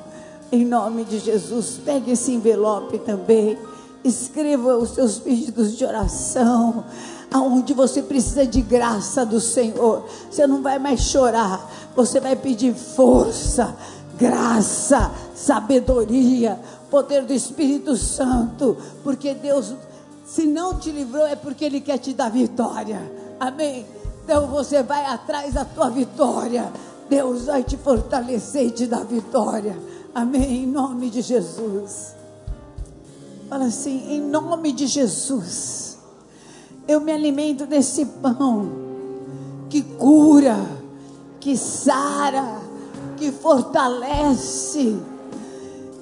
Em 0.51 0.65
nome 0.65 1.05
de 1.05 1.19
Jesus. 1.19 1.79
Pegue 1.85 2.13
esse 2.13 2.33
envelope 2.33 2.99
também. 3.01 3.59
Escreva 4.03 4.77
os 4.79 4.91
seus 4.91 5.19
pedidos 5.19 5.77
de 5.77 5.85
oração. 5.85 6.85
Aonde 7.31 7.75
você 7.75 8.01
precisa 8.01 8.47
de 8.47 8.63
graça 8.63 9.27
do 9.27 9.39
Senhor. 9.39 10.05
Você 10.31 10.47
não 10.47 10.63
vai 10.63 10.79
mais 10.79 11.01
chorar. 11.01 11.71
Você 11.95 12.21
vai 12.21 12.37
pedir 12.37 12.75
força, 12.75 13.77
graça, 14.19 15.11
sabedoria, 15.35 16.59
poder 16.91 17.23
do 17.23 17.35
Espírito 17.35 17.97
Santo. 17.97 18.79
Porque 19.05 19.35
Deus, 19.35 19.75
se 20.33 20.47
não 20.47 20.79
te 20.79 20.91
livrou, 20.91 21.27
é 21.27 21.37
porque 21.37 21.63
Ele 21.63 21.79
quer 21.79 21.99
te 21.99 22.15
dar 22.15 22.31
vitória. 22.31 22.99
Amém. 23.39 23.85
Então 24.25 24.47
você 24.47 24.83
vai 24.83 25.05
atrás 25.05 25.53
da 25.53 25.63
tua 25.63 25.91
vitória. 25.91 26.73
Deus 27.07 27.45
vai 27.45 27.63
te 27.63 27.77
fortalecer 27.77 28.69
e 28.69 28.71
te 28.71 28.87
dar 28.87 29.05
vitória. 29.05 29.79
Amém. 30.15 30.63
Em 30.63 30.67
nome 30.67 31.11
de 31.11 31.21
Jesus. 31.21 32.15
Fala 33.47 33.67
assim, 33.67 34.07
em 34.09 34.23
nome 34.23 34.73
de 34.73 34.87
Jesus. 34.87 35.99
Eu 36.89 37.03
me 37.03 37.13
alimento 37.13 37.67
desse 37.67 38.07
pão 38.07 38.73
que 39.69 39.83
cura, 39.83 40.57
que 41.41 41.59
sara, 41.59 42.59
que 43.19 43.31
fortalece. 43.31 44.97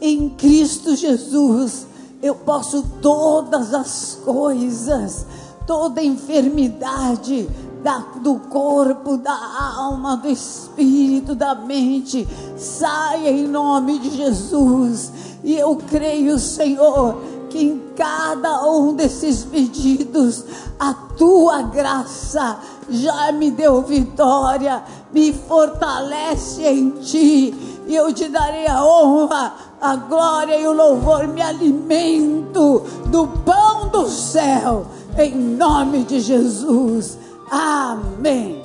Em 0.00 0.28
Cristo 0.30 0.94
Jesus, 0.94 1.89
eu 2.22 2.34
posso 2.34 2.82
todas 3.00 3.72
as 3.72 4.18
coisas, 4.24 5.26
toda 5.66 6.02
enfermidade, 6.02 7.48
da, 7.82 7.98
do 8.20 8.34
corpo, 8.36 9.16
da 9.16 9.38
alma, 9.76 10.16
do 10.16 10.28
espírito, 10.28 11.34
da 11.34 11.54
mente, 11.54 12.28
saia 12.56 13.30
em 13.30 13.46
nome 13.46 13.98
de 13.98 14.10
Jesus. 14.10 15.10
E 15.42 15.56
eu 15.56 15.76
creio, 15.76 16.38
Senhor, 16.38 17.16
que 17.48 17.58
em 17.58 17.82
cada 17.96 18.68
um 18.68 18.94
desses 18.94 19.44
pedidos, 19.44 20.44
a 20.78 20.92
tua 20.92 21.62
graça 21.62 22.58
já 22.88 23.32
me 23.32 23.50
deu 23.50 23.82
vitória, 23.82 24.82
me 25.12 25.32
fortalece 25.32 26.62
em 26.64 26.90
ti, 26.90 27.54
e 27.86 27.94
eu 27.94 28.12
te 28.12 28.28
darei 28.28 28.66
a 28.66 28.84
honra, 28.84 29.54
a 29.80 29.96
glória 29.96 30.58
e 30.58 30.66
o 30.66 30.72
louvor, 30.72 31.26
me 31.26 31.40
alimento 31.40 32.84
do 33.06 33.26
pão 33.26 33.88
do 33.88 34.08
céu, 34.08 34.86
em 35.18 35.34
nome 35.34 36.04
de 36.04 36.20
Jesus. 36.20 37.16
Amém. 37.50 38.62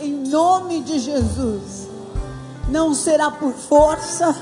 Em 0.00 0.28
nome 0.28 0.82
de 0.82 0.98
Jesus, 1.00 1.88
não 2.68 2.94
será 2.94 3.30
por 3.30 3.52
força, 3.52 4.34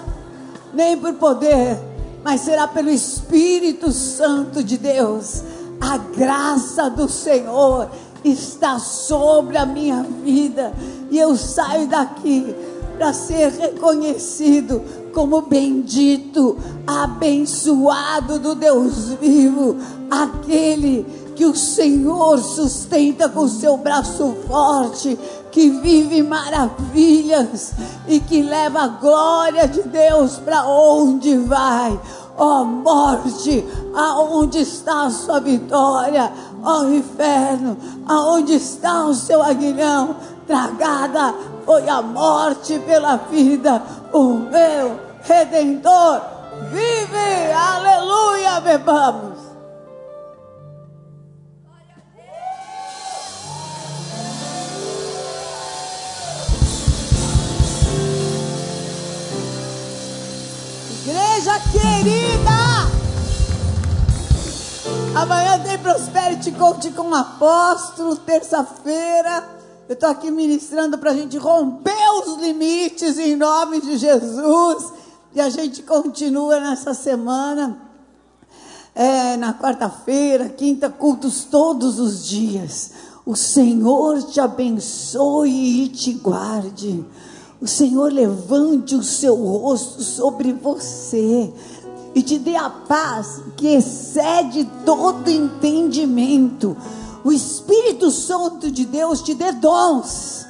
nem 0.74 0.96
por 0.96 1.14
poder, 1.14 1.78
mas 2.22 2.42
será 2.42 2.68
pelo 2.68 2.90
Espírito 2.90 3.90
Santo 3.90 4.62
de 4.62 4.76
Deus. 4.76 5.42
A 5.90 5.96
graça 5.96 6.88
do 6.88 7.08
Senhor 7.08 7.90
está 8.22 8.78
sobre 8.78 9.56
a 9.56 9.66
minha 9.66 10.04
vida 10.22 10.72
e 11.10 11.18
eu 11.18 11.36
saio 11.36 11.88
daqui 11.88 12.54
para 12.96 13.12
ser 13.12 13.50
reconhecido 13.50 14.80
como 15.12 15.42
bendito, 15.42 16.56
abençoado 16.86 18.38
do 18.38 18.54
Deus 18.54 19.08
vivo, 19.20 19.78
aquele 20.08 21.04
que 21.34 21.44
o 21.44 21.56
Senhor 21.56 22.38
sustenta 22.38 23.28
com 23.28 23.48
seu 23.48 23.76
braço 23.76 24.36
forte, 24.46 25.18
que 25.50 25.70
vive 25.70 26.22
maravilhas 26.22 27.72
e 28.06 28.20
que 28.20 28.42
leva 28.42 28.82
a 28.82 28.86
glória 28.86 29.66
de 29.66 29.82
Deus 29.82 30.38
para 30.38 30.68
onde 30.68 31.36
vai. 31.38 31.98
Ó 32.36 32.62
oh, 32.62 32.64
morte, 32.64 33.66
aonde 33.94 34.60
está 34.60 35.06
a 35.06 35.10
sua 35.10 35.40
vitória? 35.40 36.32
Ó 36.64 36.80
oh, 36.80 36.84
inferno, 36.84 37.76
aonde 38.06 38.54
está 38.54 39.04
o 39.04 39.14
seu 39.14 39.42
aguilhão? 39.42 40.16
Tragada 40.46 41.34
foi 41.64 41.88
a 41.88 42.02
morte 42.02 42.78
pela 42.80 43.16
vida. 43.16 43.82
O 44.12 44.34
meu 44.34 44.98
redentor 45.22 46.20
vive. 46.72 47.52
Aleluia, 47.52 48.60
bebamos. 48.60 49.29
Igreja 61.40 61.58
querida, 61.72 62.50
amanhã 65.14 65.58
tem 65.60 65.78
Prosperity 65.78 66.52
Coach 66.52 66.90
com 66.90 67.08
o 67.08 67.14
apóstolo, 67.14 68.14
terça-feira. 68.16 69.48
Eu 69.88 69.94
estou 69.94 70.10
aqui 70.10 70.30
ministrando 70.30 70.98
para 70.98 71.12
a 71.12 71.14
gente 71.14 71.38
romper 71.38 71.96
os 72.18 72.36
limites 72.42 73.18
em 73.18 73.36
nome 73.36 73.80
de 73.80 73.96
Jesus. 73.96 74.92
E 75.34 75.40
a 75.40 75.48
gente 75.48 75.82
continua 75.82 76.60
nessa 76.60 76.92
semana, 76.92 77.78
é, 78.94 79.38
na 79.38 79.54
quarta-feira, 79.54 80.50
quinta, 80.50 80.90
cultos 80.90 81.44
todos 81.44 81.98
os 81.98 82.22
dias. 82.28 82.90
O 83.24 83.34
Senhor 83.34 84.22
te 84.24 84.40
abençoe 84.42 85.84
e 85.84 85.88
te 85.88 86.12
guarde. 86.12 87.02
O 87.60 87.66
Senhor 87.66 88.10
levante 88.10 88.94
o 88.94 89.02
seu 89.02 89.34
rosto 89.34 90.02
sobre 90.02 90.50
você 90.50 91.52
e 92.14 92.22
te 92.22 92.38
dê 92.38 92.56
a 92.56 92.70
paz 92.70 93.42
que 93.54 93.68
excede 93.68 94.66
todo 94.86 95.28
entendimento. 95.28 96.74
O 97.22 97.30
Espírito 97.30 98.10
Santo 98.10 98.70
de 98.70 98.86
Deus 98.86 99.20
te 99.20 99.34
dê 99.34 99.52
dons, 99.52 100.46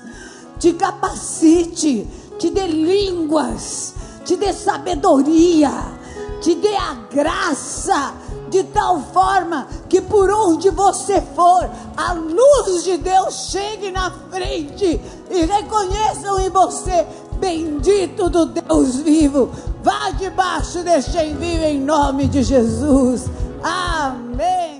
te 0.60 0.72
capacite, 0.72 2.06
te 2.38 2.48
dê 2.48 2.68
línguas, 2.68 3.92
te 4.24 4.36
dê 4.36 4.52
sabedoria, 4.52 5.72
te 6.40 6.54
dê 6.54 6.76
a 6.76 6.94
graça, 7.12 8.14
de 8.50 8.64
tal 8.64 9.00
forma 9.12 9.68
que 9.88 10.00
por 10.00 10.28
onde 10.28 10.68
você 10.70 11.22
for, 11.34 11.70
a 11.96 12.12
luz 12.12 12.84
de 12.84 12.98
Deus 12.98 13.48
chegue 13.50 13.90
na 13.90 14.10
frente 14.30 15.00
e 15.30 15.44
reconheçam 15.44 16.40
em 16.40 16.50
você, 16.50 17.06
bendito 17.38 18.28
do 18.28 18.46
Deus 18.46 18.96
vivo. 18.96 19.50
Vá 19.82 20.10
debaixo 20.10 20.82
deste 20.82 21.16
envio 21.16 21.62
em 21.62 21.80
nome 21.80 22.26
de 22.26 22.42
Jesus. 22.42 23.26
Amém. 23.62 24.79